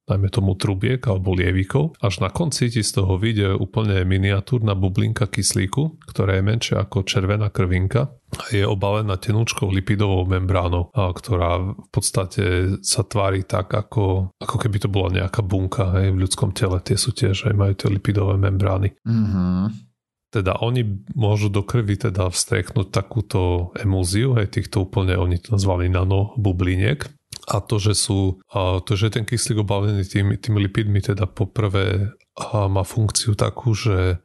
dajme 0.07 0.31
tomu 0.31 0.55
trubiek 0.55 1.03
alebo 1.03 1.35
lievikov. 1.35 1.99
Až 1.99 2.23
na 2.23 2.31
konci 2.31 2.71
ti 2.71 2.81
z 2.81 3.03
toho 3.03 3.19
vyjde 3.19 3.59
úplne 3.59 4.01
miniatúrna 4.07 4.73
bublinka 4.73 5.27
kyslíku, 5.27 5.99
ktorá 6.07 6.39
je 6.39 6.43
menšia 6.47 6.75
ako 6.81 7.03
červená 7.03 7.51
krvinka 7.51 8.17
je 8.51 8.67
obalená 8.67 9.15
tenúčkou 9.15 9.71
lipidovou 9.71 10.27
membránou, 10.27 10.91
ktorá 10.91 11.63
v 11.63 11.89
podstate 11.89 12.43
sa 12.83 13.07
tvári 13.07 13.47
tak, 13.47 13.71
ako, 13.71 14.35
ako 14.35 14.55
keby 14.59 14.77
to 14.83 14.89
bola 14.91 15.23
nejaká 15.23 15.39
bunka 15.39 15.95
hej, 15.95 16.11
v 16.11 16.27
ľudskom 16.27 16.51
tele. 16.51 16.83
Tie 16.83 16.99
sú 16.99 17.15
tiež 17.15 17.47
aj 17.47 17.55
majú 17.55 17.73
tie 17.73 17.87
lipidové 17.87 18.35
membrány. 18.35 18.91
Mm-hmm. 19.07 19.87
Teda 20.27 20.59
oni 20.59 20.83
môžu 21.15 21.47
do 21.47 21.63
krvi 21.63 21.95
teda 21.95 22.27
vstreknúť 22.27 22.91
takúto 22.91 23.71
emúziu, 23.79 24.35
aj 24.35 24.59
týchto 24.59 24.83
úplne, 24.83 25.15
oni 25.15 25.39
to 25.39 25.55
nazvali 25.55 25.87
nanobubliniek, 25.87 27.07
a 27.47 27.63
to, 27.63 27.79
že 27.79 27.95
sú, 27.95 28.43
a 28.51 28.83
to, 28.83 28.99
že 28.99 29.15
ten 29.15 29.23
kyslík 29.23 29.63
obalený 29.63 30.03
tými, 30.03 30.35
tými 30.35 30.59
lipidmi 30.67 30.99
teda 30.99 31.25
poprvé 31.31 32.11
má 32.51 32.83
funkciu 32.83 33.39
takú, 33.39 33.71
že 33.71 34.19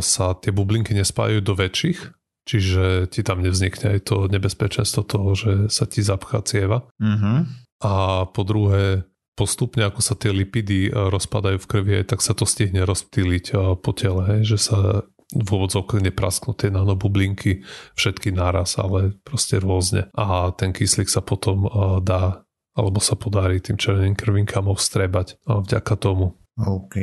sa 0.00 0.26
tie 0.38 0.54
bublinky 0.54 0.94
nespájajú 0.96 1.40
do 1.44 1.52
väčších 1.58 2.20
čiže 2.50 3.06
ti 3.14 3.20
tam 3.22 3.46
nevznikne 3.46 3.94
aj 3.94 4.00
to 4.10 4.16
nebezpečenstvo 4.26 5.06
toho, 5.06 5.30
že 5.38 5.52
sa 5.70 5.86
ti 5.86 6.02
zapchá 6.02 6.42
cieva. 6.42 6.82
Mm-hmm. 6.98 7.38
A 7.86 8.26
po 8.26 8.42
druhé, 8.42 9.06
postupne 9.38 9.86
ako 9.86 10.02
sa 10.02 10.18
tie 10.18 10.34
lipidy 10.34 10.90
rozpadajú 10.90 11.62
v 11.62 11.68
krvi, 11.70 11.94
tak 12.02 12.18
sa 12.18 12.34
to 12.34 12.44
stihne 12.44 12.82
rozptýliť 12.82 13.54
po 13.78 13.90
tele, 13.94 14.42
že 14.42 14.58
sa 14.58 15.06
v 15.30 15.46
úvodzovkách 15.46 16.10
neprasknú 16.10 16.58
tie 16.58 16.74
nanobublinky 16.74 17.62
všetky 17.94 18.34
naraz, 18.34 18.74
ale 18.82 19.14
proste 19.22 19.62
rôzne. 19.62 20.10
A 20.18 20.50
ten 20.50 20.74
kyslík 20.74 21.06
sa 21.06 21.22
potom 21.22 21.70
dá 22.02 22.42
alebo 22.74 23.02
sa 23.02 23.18
podarí 23.18 23.58
tým 23.58 23.76
červeným 23.76 24.16
krvinkám 24.16 24.70
vstrebať 24.70 25.40
vďaka 25.46 25.94
tomu. 25.98 26.38
OK. 26.60 26.96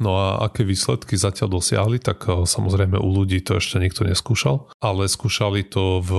No 0.00 0.16
a 0.16 0.48
aké 0.48 0.64
výsledky 0.64 1.20
zatiaľ 1.20 1.60
dosiahli, 1.60 2.00
tak 2.00 2.24
eh, 2.24 2.48
samozrejme 2.48 2.96
u 2.96 3.08
ľudí 3.12 3.44
to 3.44 3.60
ešte 3.60 3.76
nikto 3.76 4.08
neskúšal, 4.08 4.72
ale 4.80 5.04
skúšali 5.06 5.68
to 5.68 6.00
v, 6.00 6.10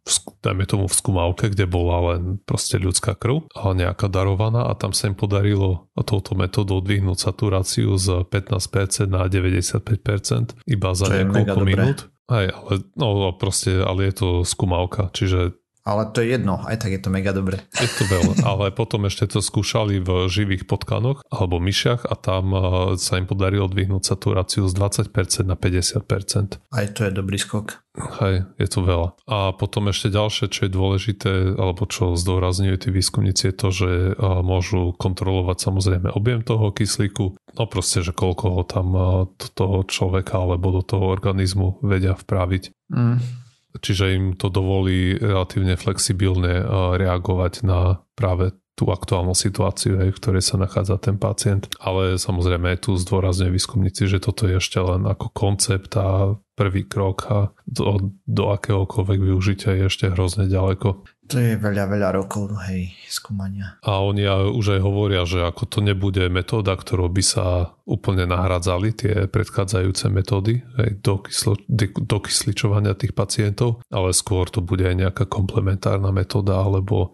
v 0.00 0.16
dajme 0.40 0.64
tomu 0.64 0.88
v 0.88 0.96
skúmavke, 0.96 1.52
kde 1.52 1.68
bola 1.68 2.16
len 2.16 2.40
proste 2.48 2.80
ľudská 2.80 3.12
krv, 3.20 3.44
ale 3.52 3.84
nejaká 3.84 4.08
darovaná 4.08 4.64
a 4.64 4.72
tam 4.72 4.96
sa 4.96 5.12
im 5.12 5.14
podarilo 5.14 5.92
touto 6.08 6.32
metodou 6.32 6.80
dvihnúť 6.80 7.20
saturáciu 7.20 8.00
z 8.00 8.24
15% 8.32 9.12
na 9.12 9.28
95% 9.28 10.64
iba 10.64 10.90
za 10.96 11.06
niekoľko 11.12 11.58
minút. 11.68 12.08
Hej, 12.32 12.52
ale, 12.52 12.72
no 12.96 13.28
proste, 13.36 13.84
ale 13.84 14.08
je 14.08 14.14
to 14.24 14.28
skúmavka, 14.48 15.12
čiže 15.12 15.52
ale 15.88 16.12
to 16.12 16.20
je 16.20 16.36
jedno, 16.36 16.60
aj 16.68 16.84
tak 16.84 16.92
je 16.92 17.00
to 17.00 17.08
mega 17.08 17.32
dobre. 17.32 17.64
Je 17.72 17.88
to 17.88 18.04
veľa, 18.04 18.44
ale 18.44 18.68
potom 18.68 19.08
ešte 19.08 19.24
to 19.32 19.40
skúšali 19.40 20.04
v 20.04 20.28
živých 20.28 20.68
potkanoch 20.68 21.24
alebo 21.32 21.56
myšiach 21.56 22.04
a 22.04 22.12
tam 22.12 22.52
eh, 22.52 22.60
sa 23.00 23.16
im 23.16 23.24
podarilo 23.24 23.64
dvihnúť 23.72 24.04
saturáciu 24.04 24.68
z 24.68 24.76
20% 24.76 25.48
na 25.48 25.56
50%. 25.56 26.60
Aj 26.60 26.86
to 26.92 27.00
je 27.08 27.10
dobrý 27.10 27.40
skok. 27.40 27.80
Hej, 27.98 28.46
je 28.60 28.68
to 28.70 28.84
veľa. 28.84 29.16
A 29.26 29.50
potom 29.56 29.90
ešte 29.90 30.12
ďalšie, 30.12 30.46
čo 30.52 30.68
je 30.68 30.70
dôležité, 30.70 31.32
alebo 31.58 31.82
čo 31.88 32.14
zdôrazňujú 32.14 32.76
tí 32.78 32.88
výskumníci, 32.94 33.50
je 33.50 33.54
to, 33.56 33.68
že 33.72 33.90
eh, 34.12 34.14
môžu 34.44 34.92
kontrolovať 34.92 35.56
samozrejme 35.56 36.12
objem 36.12 36.44
toho 36.44 36.68
kyslíku, 36.68 37.32
no 37.32 37.62
proste, 37.64 38.04
že 38.04 38.12
koľko 38.12 38.60
ho 38.60 38.62
tam 38.68 38.86
eh, 38.92 39.02
do 39.40 39.48
toho 39.56 39.76
človeka 39.88 40.36
alebo 40.36 40.68
do 40.68 40.82
toho 40.84 41.08
organizmu 41.08 41.80
vedia 41.80 42.12
vpraviť. 42.12 42.92
Mm 42.92 43.37
čiže 43.76 44.16
im 44.16 44.24
to 44.34 44.48
dovolí 44.48 45.20
relatívne 45.20 45.76
flexibilne 45.76 46.64
reagovať 46.96 47.68
na 47.68 48.00
práve 48.16 48.56
tú 48.78 48.94
aktuálnu 48.94 49.34
situáciu, 49.34 49.98
v 49.98 50.14
ktorej 50.14 50.46
sa 50.46 50.54
nachádza 50.54 51.02
ten 51.02 51.18
pacient. 51.18 51.66
Ale 51.82 52.14
samozrejme 52.14 52.78
tu 52.78 52.94
zdôrazňuje 52.94 53.50
výskumníci, 53.50 54.06
že 54.06 54.22
toto 54.22 54.46
je 54.46 54.62
ešte 54.62 54.78
len 54.78 55.02
ako 55.02 55.34
koncept 55.34 55.98
a 55.98 56.38
prvý 56.54 56.86
krok 56.86 57.18
a 57.30 57.38
do, 57.66 58.14
do 58.26 58.44
akéhokoľvek 58.50 59.18
využitia 59.30 59.78
je 59.78 59.84
ešte 59.86 60.10
hrozne 60.10 60.50
ďaleko. 60.50 61.06
To 61.28 61.36
je 61.36 61.60
veľa, 61.60 61.92
veľa 61.92 62.08
rokov 62.16 62.56
hej, 62.66 62.88
skúmania. 63.04 63.76
A 63.84 64.00
oni 64.00 64.24
už 64.26 64.74
aj 64.74 64.80
hovoria, 64.80 65.28
že 65.28 65.44
ako 65.44 65.68
to 65.68 65.78
nebude 65.84 66.24
metóda, 66.32 66.72
ktorou 66.72 67.12
by 67.12 67.20
sa 67.20 67.76
úplne 67.84 68.24
nahradzali 68.24 68.96
tie 68.96 69.28
predchádzajúce 69.28 70.08
metódy 70.08 70.64
hej, 70.80 70.90
dokyslo, 71.04 71.60
dokysličovania 72.00 72.96
tých 72.96 73.12
pacientov, 73.12 73.84
ale 73.92 74.16
skôr 74.16 74.48
to 74.48 74.64
bude 74.64 74.88
aj 74.88 74.96
nejaká 74.96 75.24
komplementárna 75.28 76.08
metóda 76.16 76.64
alebo 76.64 77.12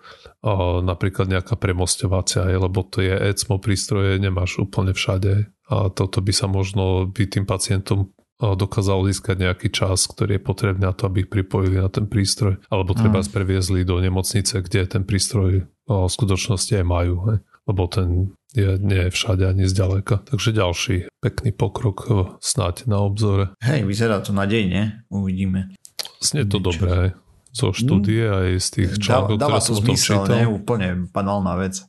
napríklad 0.85 1.33
nejaká 1.33 1.57
premostovacia, 1.57 2.45
lebo 2.45 2.85
to 2.85 3.01
je 3.01 3.17
ECMO 3.17 3.57
prístroje, 3.57 4.21
nemáš 4.21 4.61
úplne 4.61 4.93
všade 4.93 5.49
a 5.73 5.89
toto 5.89 6.21
by 6.21 6.33
sa 6.37 6.45
možno 6.45 7.09
by 7.09 7.25
tým 7.25 7.49
pacientom 7.49 8.13
dokázal 8.37 9.09
získať 9.09 9.41
nejaký 9.41 9.69
čas, 9.73 10.05
ktorý 10.05 10.37
je 10.37 10.43
potrebný 10.43 10.85
na 10.85 10.93
to, 10.93 11.09
aby 11.09 11.25
ich 11.25 11.33
pripojili 11.33 11.81
na 11.81 11.89
ten 11.89 12.05
prístroj, 12.05 12.61
alebo 12.69 12.93
treba 12.93 13.25
mm. 13.25 13.31
previezli 13.31 13.89
do 13.89 13.97
nemocnice, 14.03 14.61
kde 14.61 14.85
ten 14.85 15.03
prístroj 15.07 15.65
v 15.65 16.11
skutočnosti 16.13 16.77
aj 16.77 16.85
majú, 16.85 17.15
hej? 17.33 17.39
lebo 17.65 17.83
ten 17.89 18.37
je, 18.53 18.77
nie 18.77 19.09
je 19.09 19.15
všade 19.15 19.49
ani 19.49 19.65
zďaleka. 19.65 20.29
Takže 20.29 20.53
ďalší 20.53 20.97
pekný 21.25 21.57
pokrok 21.57 22.05
snáď 22.45 22.85
na 22.85 23.01
obzore. 23.01 23.57
Hej, 23.65 23.89
vyzerá 23.89 24.21
to 24.21 24.37
nadejne, 24.37 25.09
uvidíme. 25.09 25.73
Znie 26.21 26.45
to 26.45 26.61
dobré. 26.61 27.17
Zo 27.55 27.71
štúdie 27.71 28.27
mm. 28.27 28.35
aj 28.35 28.49
z 28.59 28.69
tých 28.75 28.91
článkov, 28.99 29.39
ktoré 29.39 29.61
som 29.63 29.79
o 29.79 29.83
tom 29.87 29.95
čítal. 29.95 30.35
Nie, 30.35 30.51
úplne 30.51 30.89
banálna 31.07 31.55
vec. 31.55 31.87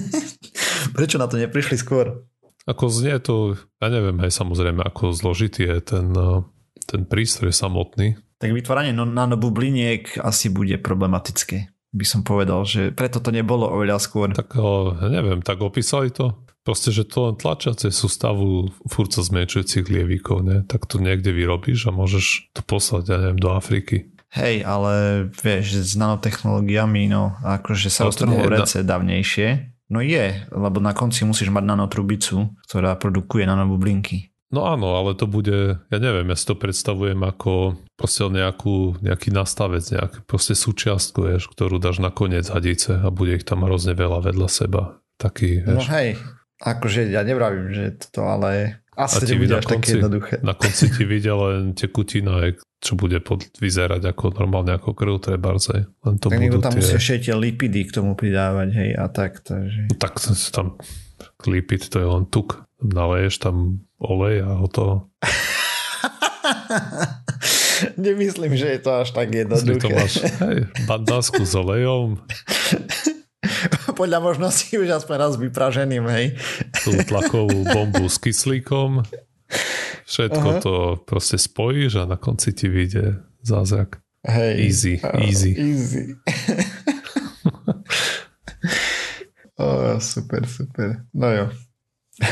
Prečo 0.96 1.16
na 1.16 1.24
to 1.24 1.40
neprišli 1.40 1.80
skôr? 1.80 2.28
Ako 2.68 2.92
znie 2.92 3.16
to, 3.20 3.56
ja 3.80 3.88
neviem, 3.88 4.16
aj 4.20 4.32
samozrejme, 4.32 4.84
ako 4.84 5.16
zložitý 5.16 5.68
je 5.68 5.76
ten, 5.84 6.12
eh, 6.12 6.40
ten 6.84 7.08
prístroj 7.08 7.52
samotný. 7.52 8.16
Tak 8.40 8.52
vytváranie 8.52 8.92
nanobubliniek 8.92 10.20
asi 10.20 10.52
bude 10.52 10.76
problematické, 10.80 11.72
by 11.92 12.04
som 12.04 12.20
povedal, 12.20 12.64
že 12.68 12.92
preto 12.92 13.24
to 13.24 13.32
nebolo 13.32 13.68
oveľa 13.68 14.00
skôr. 14.00 14.32
Tak 14.36 14.52
eh, 14.56 14.88
ja 15.00 15.08
neviem, 15.08 15.40
tak 15.40 15.64
opísali 15.64 16.12
to? 16.12 16.44
Proste, 16.64 16.96
že 16.96 17.04
to 17.04 17.28
len 17.28 17.36
tlačacie 17.36 17.92
sústavu 17.92 18.72
furt 18.88 19.12
sa 19.12 19.20
zmenšujúcich 19.20 19.84
lievíkov, 19.84 20.40
ne? 20.40 20.64
tak 20.64 20.88
to 20.88 20.96
niekde 20.96 21.28
vyrobíš 21.28 21.88
a 21.88 21.92
môžeš 21.92 22.56
to 22.56 22.64
poslať, 22.64 23.12
ja 23.12 23.16
neviem, 23.20 23.36
do 23.36 23.52
Afriky. 23.52 24.08
Hej, 24.34 24.66
ale 24.66 25.26
vieš, 25.30 25.86
s 25.86 25.94
nanotechnológiami, 25.94 27.06
no, 27.06 27.38
akože 27.40 27.86
sa 27.86 28.10
roztrhlo 28.10 28.50
rece 28.50 28.82
na... 28.82 28.98
dávnejšie, 28.98 29.74
No 29.92 30.00
je, 30.00 30.48
lebo 30.48 30.80
na 30.80 30.96
konci 30.96 31.28
musíš 31.28 31.52
mať 31.52 31.64
nanotrubicu, 31.68 32.56
ktorá 32.64 32.96
produkuje 32.96 33.44
nanobublinky. 33.44 34.32
No 34.54 34.70
áno, 34.70 34.94
ale 34.94 35.18
to 35.18 35.26
bude, 35.26 35.82
ja 35.82 35.98
neviem, 35.98 36.30
ja 36.30 36.36
si 36.38 36.46
to 36.46 36.54
predstavujem 36.54 37.18
ako 37.20 37.74
proste 37.98 38.22
nejakú, 38.30 39.02
nejaký 39.02 39.34
nastavec, 39.34 39.82
nejakú 39.82 40.22
proste 40.24 40.54
súčiastku, 40.54 41.26
vieš, 41.26 41.50
ktorú 41.50 41.82
dáš 41.82 41.98
na 41.98 42.14
koniec 42.14 42.46
hadice 42.46 43.02
a 43.02 43.10
bude 43.10 43.34
ich 43.34 43.44
tam 43.44 43.66
hrozne 43.66 43.98
veľa 43.98 44.30
vedľa 44.30 44.48
seba. 44.48 45.02
Taký, 45.18 45.66
no 45.66 45.78
vieš. 45.78 45.86
No 45.90 45.90
hej, 45.90 46.08
akože 46.62 47.00
ja 47.10 47.26
nevravím, 47.26 47.74
že 47.74 47.98
to 48.14 48.24
ale 48.24 48.82
asi 48.94 49.26
to 49.26 49.34
bude 49.38 49.54
až 49.54 49.66
konci, 49.66 49.98
jednoduché. 49.98 50.38
Na 50.42 50.54
konci 50.54 50.90
ti 50.90 51.04
vidia 51.04 51.34
len 51.34 51.74
tekutina, 51.74 52.54
čo 52.78 52.94
bude 52.94 53.18
pod, 53.18 53.42
vyzerať 53.58 54.14
ako 54.14 54.30
normálne 54.38 54.70
ako 54.76 54.94
krv 54.94 55.18
trebárzej. 55.18 55.86
Len 56.04 56.14
to 56.22 56.30
tak 56.30 56.38
budú 56.38 56.58
tam 56.62 56.72
tie... 56.74 56.78
musia 56.82 56.96
ešte 56.98 57.30
tie 57.30 57.34
lipidy 57.34 57.84
k 57.88 57.90
tomu 57.90 58.14
pridávať, 58.14 58.68
hej, 58.76 58.90
a 58.94 59.08
tak. 59.10 59.42
Takže... 59.42 59.90
No, 59.90 59.94
tak 59.98 60.20
tam 60.52 60.78
lipid 61.46 61.88
to 61.88 62.00
je 62.00 62.06
len 62.06 62.24
tuk. 62.28 62.64
Naleješ 62.84 63.40
tam 63.40 63.80
olej 63.98 64.44
a 64.44 64.60
hotovo. 64.60 65.08
Nemyslím, 67.96 68.54
že 68.54 68.76
je 68.76 68.80
to 68.80 69.02
až 69.02 69.10
tak 69.10 69.34
jednoduché. 69.34 69.80
to 69.80 69.88
máš, 69.90 70.14
hej, 70.44 70.68
bandásku 70.86 71.42
s 71.42 71.54
olejom. 71.56 72.20
Podľa 74.00 74.18
možností 74.20 74.78
už 74.80 74.90
aspoň 74.90 75.16
raz 75.20 75.36
vypraženým, 75.36 76.04
hej. 76.10 76.34
Tú 76.84 76.92
tlakovú 77.08 77.64
bombu 77.64 78.04
s 78.06 78.20
kyslíkom. 78.20 79.00
Všetko 80.04 80.48
Aha. 80.52 80.60
to 80.60 81.00
proste 81.08 81.40
spojíš 81.40 82.04
a 82.04 82.06
na 82.08 82.20
konci 82.20 82.52
ti 82.52 82.68
vyjde 82.68 83.24
zázrak. 83.40 84.04
Hej. 84.24 84.52
Easy, 84.60 85.00
uh, 85.00 85.20
easy. 85.20 85.52
Easy. 85.52 86.12
oh, 89.60 90.00
super, 90.00 90.48
super. 90.48 91.04
No 91.12 91.28
jo. 91.32 91.48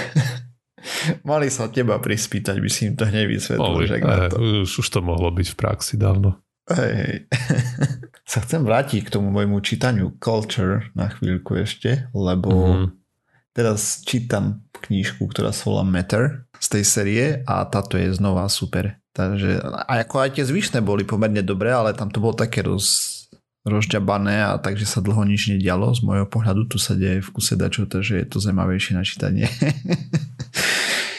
Mali 1.28 1.50
sa 1.52 1.68
teba 1.68 2.00
prispýtať, 2.00 2.60
by 2.60 2.68
si 2.68 2.86
im 2.88 2.96
to 2.96 3.04
hneď 3.08 3.26
vysvetlil. 3.28 3.86
že 3.88 4.00
na 4.00 4.28
to. 4.28 4.36
Už, 4.64 4.78
už 4.84 4.88
to 4.88 5.00
mohlo 5.04 5.30
byť 5.32 5.48
v 5.52 5.56
praxi 5.56 5.96
dávno. 6.00 6.42
Hej, 6.70 6.92
hej. 6.94 7.26
sa 8.32 8.38
chcem 8.40 8.62
vrátiť 8.62 9.04
k 9.08 9.12
tomu 9.12 9.34
môjmu 9.34 9.58
čítaniu 9.60 10.14
Culture 10.22 10.86
na 10.94 11.10
chvíľku 11.10 11.58
ešte, 11.58 12.06
lebo 12.14 12.50
mm-hmm. 12.54 13.01
Teraz 13.52 14.00
čítam 14.04 14.64
knížku, 14.82 15.28
ktorá 15.28 15.52
sa 15.52 15.68
volá 15.68 15.84
Matter 15.84 16.48
z 16.58 16.66
tej 16.78 16.84
série 16.84 17.24
a 17.44 17.64
táto 17.68 18.00
je 18.00 18.12
znova 18.12 18.48
super. 18.48 18.98
Takže 19.12 19.60
a 19.60 20.00
ako 20.02 20.24
aj 20.24 20.40
tie 20.40 20.44
zvyšné 20.48 20.80
boli 20.80 21.04
pomerne 21.04 21.44
dobré, 21.44 21.68
ale 21.68 21.92
tam 21.92 22.08
to 22.08 22.16
bolo 22.16 22.32
také 22.32 22.64
roz, 22.64 23.28
rozďabané 23.68 24.40
a 24.40 24.56
takže 24.56 24.88
sa 24.88 25.04
dlho 25.04 25.20
nič 25.28 25.52
nedialo. 25.52 25.92
Z 25.92 26.00
môjho 26.00 26.24
pohľadu 26.24 26.72
tu 26.72 26.80
sa 26.80 26.96
deje 26.96 27.20
v 27.20 27.28
kuse 27.28 27.54
dačo, 27.60 27.84
takže 27.84 28.24
je 28.24 28.26
to 28.26 28.40
zaujímavejšie 28.40 28.92
na 28.96 29.04
čítanie. 29.04 29.46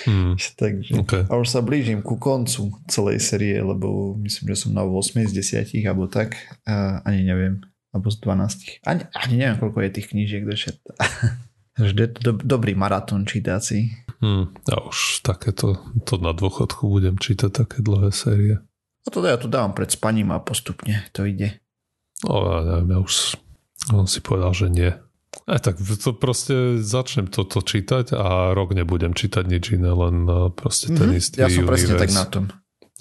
Hmm. 0.04 0.36
Takže, 0.36 1.00
okay. 1.00 1.24
A 1.32 1.39
už 1.39 1.48
sa 1.48 1.63
blížim 1.63 2.04
ku 2.04 2.19
koncu 2.19 2.76
celej 2.91 3.24
série, 3.24 3.56
lebo 3.56 4.19
myslím, 4.19 4.52
že 4.52 4.67
som 4.67 4.76
na 4.76 4.84
8 4.84 5.32
z 5.32 5.63
10 5.72 5.88
alebo 5.88 6.12
tak. 6.12 6.36
A 6.67 7.00
ani 7.08 7.24
neviem. 7.24 7.63
Alebo 7.96 8.12
z 8.12 8.19
12. 8.19 8.84
Ani, 8.84 9.08
ani 9.15 9.36
neviem, 9.39 9.58
koľko 9.63 9.80
je 9.80 9.96
tých 9.96 10.12
knížiek 10.12 10.43
do 10.43 10.60
Vždy 11.73 12.01
je 12.05 12.12
to 12.13 12.19
do, 12.21 12.33
dobrý 12.57 12.77
maratón 12.77 13.25
čítací. 13.25 13.89
Hmm. 14.21 14.53
Ja 14.69 14.77
už 14.86 15.25
takéto, 15.25 15.81
to 16.05 16.21
na 16.21 16.31
dôchodku 16.31 16.86
budem 16.88 17.17
čítať 17.17 17.49
také 17.49 17.81
dlhé 17.81 18.13
série. 18.13 18.55
No 19.03 19.09
to 19.09 19.19
ja 19.25 19.36
tu 19.36 19.51
dávam 19.51 19.75
pred 19.75 19.91
spaním 19.91 20.31
a 20.31 20.39
postupne 20.39 21.03
to 21.12 21.27
ide. 21.27 21.59
No 22.23 22.39
ja 22.47 22.59
neviem, 22.63 22.88
ja 22.93 22.99
už 23.03 23.36
on 23.91 24.07
si 24.07 24.23
povedal, 24.23 24.55
že 24.55 24.71
nie. 24.71 24.91
Aj 25.49 25.59
tak 25.59 25.81
to 25.81 26.15
proste 26.15 26.79
začnem 26.79 27.27
toto 27.27 27.59
čítať 27.59 28.15
a 28.15 28.53
rok 28.55 28.77
nebudem 28.77 29.12
čítať 29.12 29.43
nič 29.43 29.75
iné, 29.75 29.91
len 29.91 30.23
e, 30.29 30.53
proste 30.55 30.93
ten 30.93 31.09
mm-hmm. 31.09 31.19
istý 31.19 31.38
Ja 31.41 31.49
som 31.51 31.65
univerz. 31.65 31.83
presne 31.83 31.95
tak 31.99 32.13
na 32.15 32.25
tom. 32.29 32.43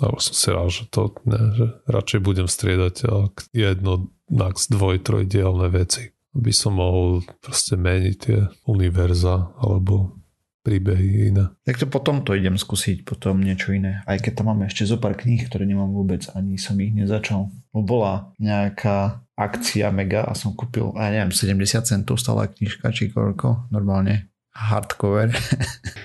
A 0.00 0.04
som 0.18 0.34
si 0.34 0.48
rád, 0.50 0.72
že 0.72 0.84
to 0.90 1.12
ne, 1.28 1.40
že 1.54 1.66
radšej 1.86 2.20
budem 2.24 2.48
striedať 2.50 3.06
jedno, 3.52 4.10
max 4.32 4.66
dvoj, 4.72 5.04
trojdielne 5.04 5.68
veci. 5.70 6.16
Aby 6.32 6.52
som 6.52 6.80
mohol 6.80 7.20
proste 7.44 7.76
meniť 7.76 8.14
tie 8.16 8.38
univerza 8.64 9.52
alebo 9.60 10.22
príbehy 10.62 11.34
iné. 11.34 11.50
Tak 11.66 11.82
to 11.82 11.86
potom 11.90 12.22
to 12.22 12.38
idem 12.38 12.54
skúsiť, 12.54 13.02
potom 13.02 13.42
niečo 13.42 13.74
iné. 13.74 14.00
Aj 14.06 14.16
keď 14.16 14.40
tam 14.40 14.54
máme 14.54 14.70
ešte 14.70 14.86
zo 14.86 14.96
pár 14.96 15.18
kníh, 15.18 15.42
ktoré 15.50 15.66
nemám 15.66 15.90
vôbec, 15.90 16.22
ani 16.38 16.54
som 16.56 16.78
ich 16.78 16.94
nezačal. 16.94 17.50
Bola 17.74 18.30
nejaká 18.38 19.26
akcia 19.34 19.90
mega 19.90 20.22
a 20.22 20.32
som 20.38 20.54
kúpil, 20.54 20.94
a 20.94 21.10
neviem, 21.10 21.34
70 21.34 21.82
centov 21.82 22.22
stala 22.22 22.46
knižka, 22.46 22.94
či 22.94 23.10
koľko, 23.10 23.68
normálne 23.74 24.30
hardcover. 24.54 25.34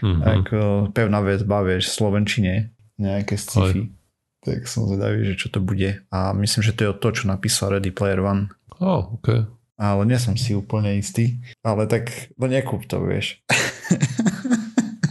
Mm-hmm. 0.02 0.22
Ako 0.42 0.60
pevná 0.90 1.22
väzba, 1.22 1.62
vieš, 1.62 1.94
v 1.94 1.96
Slovenčine, 2.02 2.54
nejaké 2.98 3.38
sci-fi. 3.38 3.94
Tak 4.42 4.66
som 4.66 4.90
zvedavý, 4.90 5.28
že 5.28 5.36
čo 5.36 5.48
to 5.54 5.60
bude. 5.60 6.02
A 6.10 6.32
myslím, 6.34 6.62
že 6.64 6.74
to 6.74 6.82
je 6.88 6.92
to, 6.98 7.10
čo 7.14 7.24
napísal 7.30 7.78
Ready 7.78 7.92
Player 7.92 8.24
One. 8.24 8.50
Oh, 8.80 9.20
ok. 9.20 9.57
Ale 9.78 10.10
nie 10.10 10.18
som 10.18 10.34
si 10.34 10.58
úplne 10.58 10.98
istý. 10.98 11.38
Ale 11.62 11.86
tak, 11.86 12.34
no 12.42 12.50
nekúp 12.50 12.90
to, 12.90 13.02
vieš. 13.06 13.38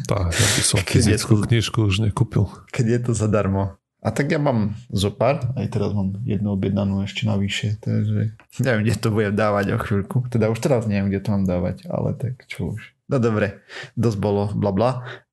Tak, 0.07 0.31
ja 0.31 0.49
by 0.55 0.63
som 0.63 0.79
fyzickú 0.87 1.35
knižku 1.43 1.91
už 1.91 1.99
nekúpil. 1.99 2.47
Keď 2.71 2.87
je 2.87 2.99
to 3.11 3.13
zadarmo. 3.13 3.75
A 4.05 4.13
tak 4.13 4.31
ja 4.31 4.39
mám 4.39 4.77
zo 4.93 5.11
pár, 5.11 5.41
aj 5.57 5.67
teraz 5.73 5.91
mám 5.97 6.21
jednu 6.23 6.55
objednanú 6.55 7.03
ešte 7.03 7.27
navyše, 7.27 7.81
takže 7.81 8.37
neviem, 8.63 8.83
kde 8.87 8.95
to 9.01 9.09
budem 9.11 9.35
dávať 9.35 9.75
o 9.75 9.79
chvíľku. 9.83 10.17
Teda 10.31 10.53
už 10.53 10.63
teraz 10.63 10.87
neviem, 10.87 11.11
kde 11.11 11.25
to 11.25 11.33
mám 11.35 11.49
dávať, 11.49 11.89
ale 11.91 12.15
tak 12.15 12.45
čo 12.47 12.77
už. 12.77 12.95
No 13.11 13.19
dobre, 13.19 13.65
dosť 13.99 14.19
bolo 14.21 14.53
bla 14.55 14.71
bla, 14.71 14.91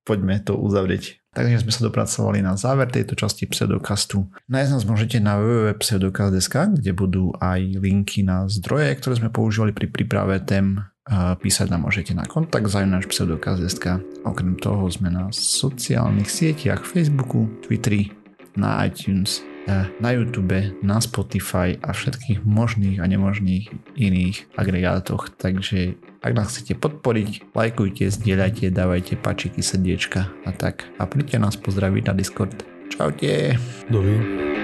poďme 0.07 0.41
to 0.41 0.57
uzavrieť. 0.57 1.21
Takže 1.33 1.65
sme 1.65 1.73
sa 1.73 1.89
dopracovali 1.89 2.45
na 2.45 2.53
záver 2.53 2.93
tejto 2.93 3.17
časti 3.17 3.49
pseudokastu. 3.49 4.29
Nájsť 4.53 4.71
nás 4.73 4.85
môžete 4.85 5.17
na 5.17 5.41
www.pseudokast.sk, 5.41 6.77
kde 6.77 6.91
budú 6.93 7.33
aj 7.41 7.81
linky 7.81 8.21
na 8.21 8.45
zdroje, 8.45 8.93
ktoré 9.01 9.17
sme 9.17 9.33
používali 9.33 9.73
pri 9.73 9.89
príprave 9.89 10.37
tém. 10.45 10.85
Písať 11.03 11.67
nám 11.67 11.89
môžete 11.89 12.15
na 12.15 12.23
kontakt 12.23 12.69
zajunáč 12.69 13.09
pseudokast.sk. 13.11 13.99
Okrem 14.23 14.55
toho 14.55 14.85
sme 14.93 15.09
na 15.09 15.33
sociálnych 15.33 16.29
sieťach 16.29 16.85
Facebooku, 16.85 17.49
Twitteri, 17.65 18.22
na 18.55 18.85
iTunes, 18.85 19.41
na 19.99 20.09
YouTube, 20.11 20.75
na 20.83 20.99
Spotify 20.99 21.79
a 21.79 21.95
všetkých 21.95 22.43
možných 22.43 22.99
a 22.99 23.07
nemožných 23.07 23.71
iných 23.95 24.59
agregátoch. 24.59 25.31
Takže 25.35 25.95
ak 26.19 26.31
nás 26.35 26.51
chcete 26.51 26.79
podporiť, 26.79 27.55
lajkujte, 27.55 28.11
zdieľajte, 28.11 28.71
dávajte 28.71 29.19
pačiky, 29.19 29.63
srdiečka 29.63 30.31
a 30.43 30.51
tak. 30.51 30.87
A 30.99 31.07
príďte 31.07 31.39
nás 31.39 31.55
pozdraviť 31.55 32.03
na 32.11 32.13
Discord. 32.15 32.55
Čaute. 32.91 33.55
Dovi. 33.89 34.62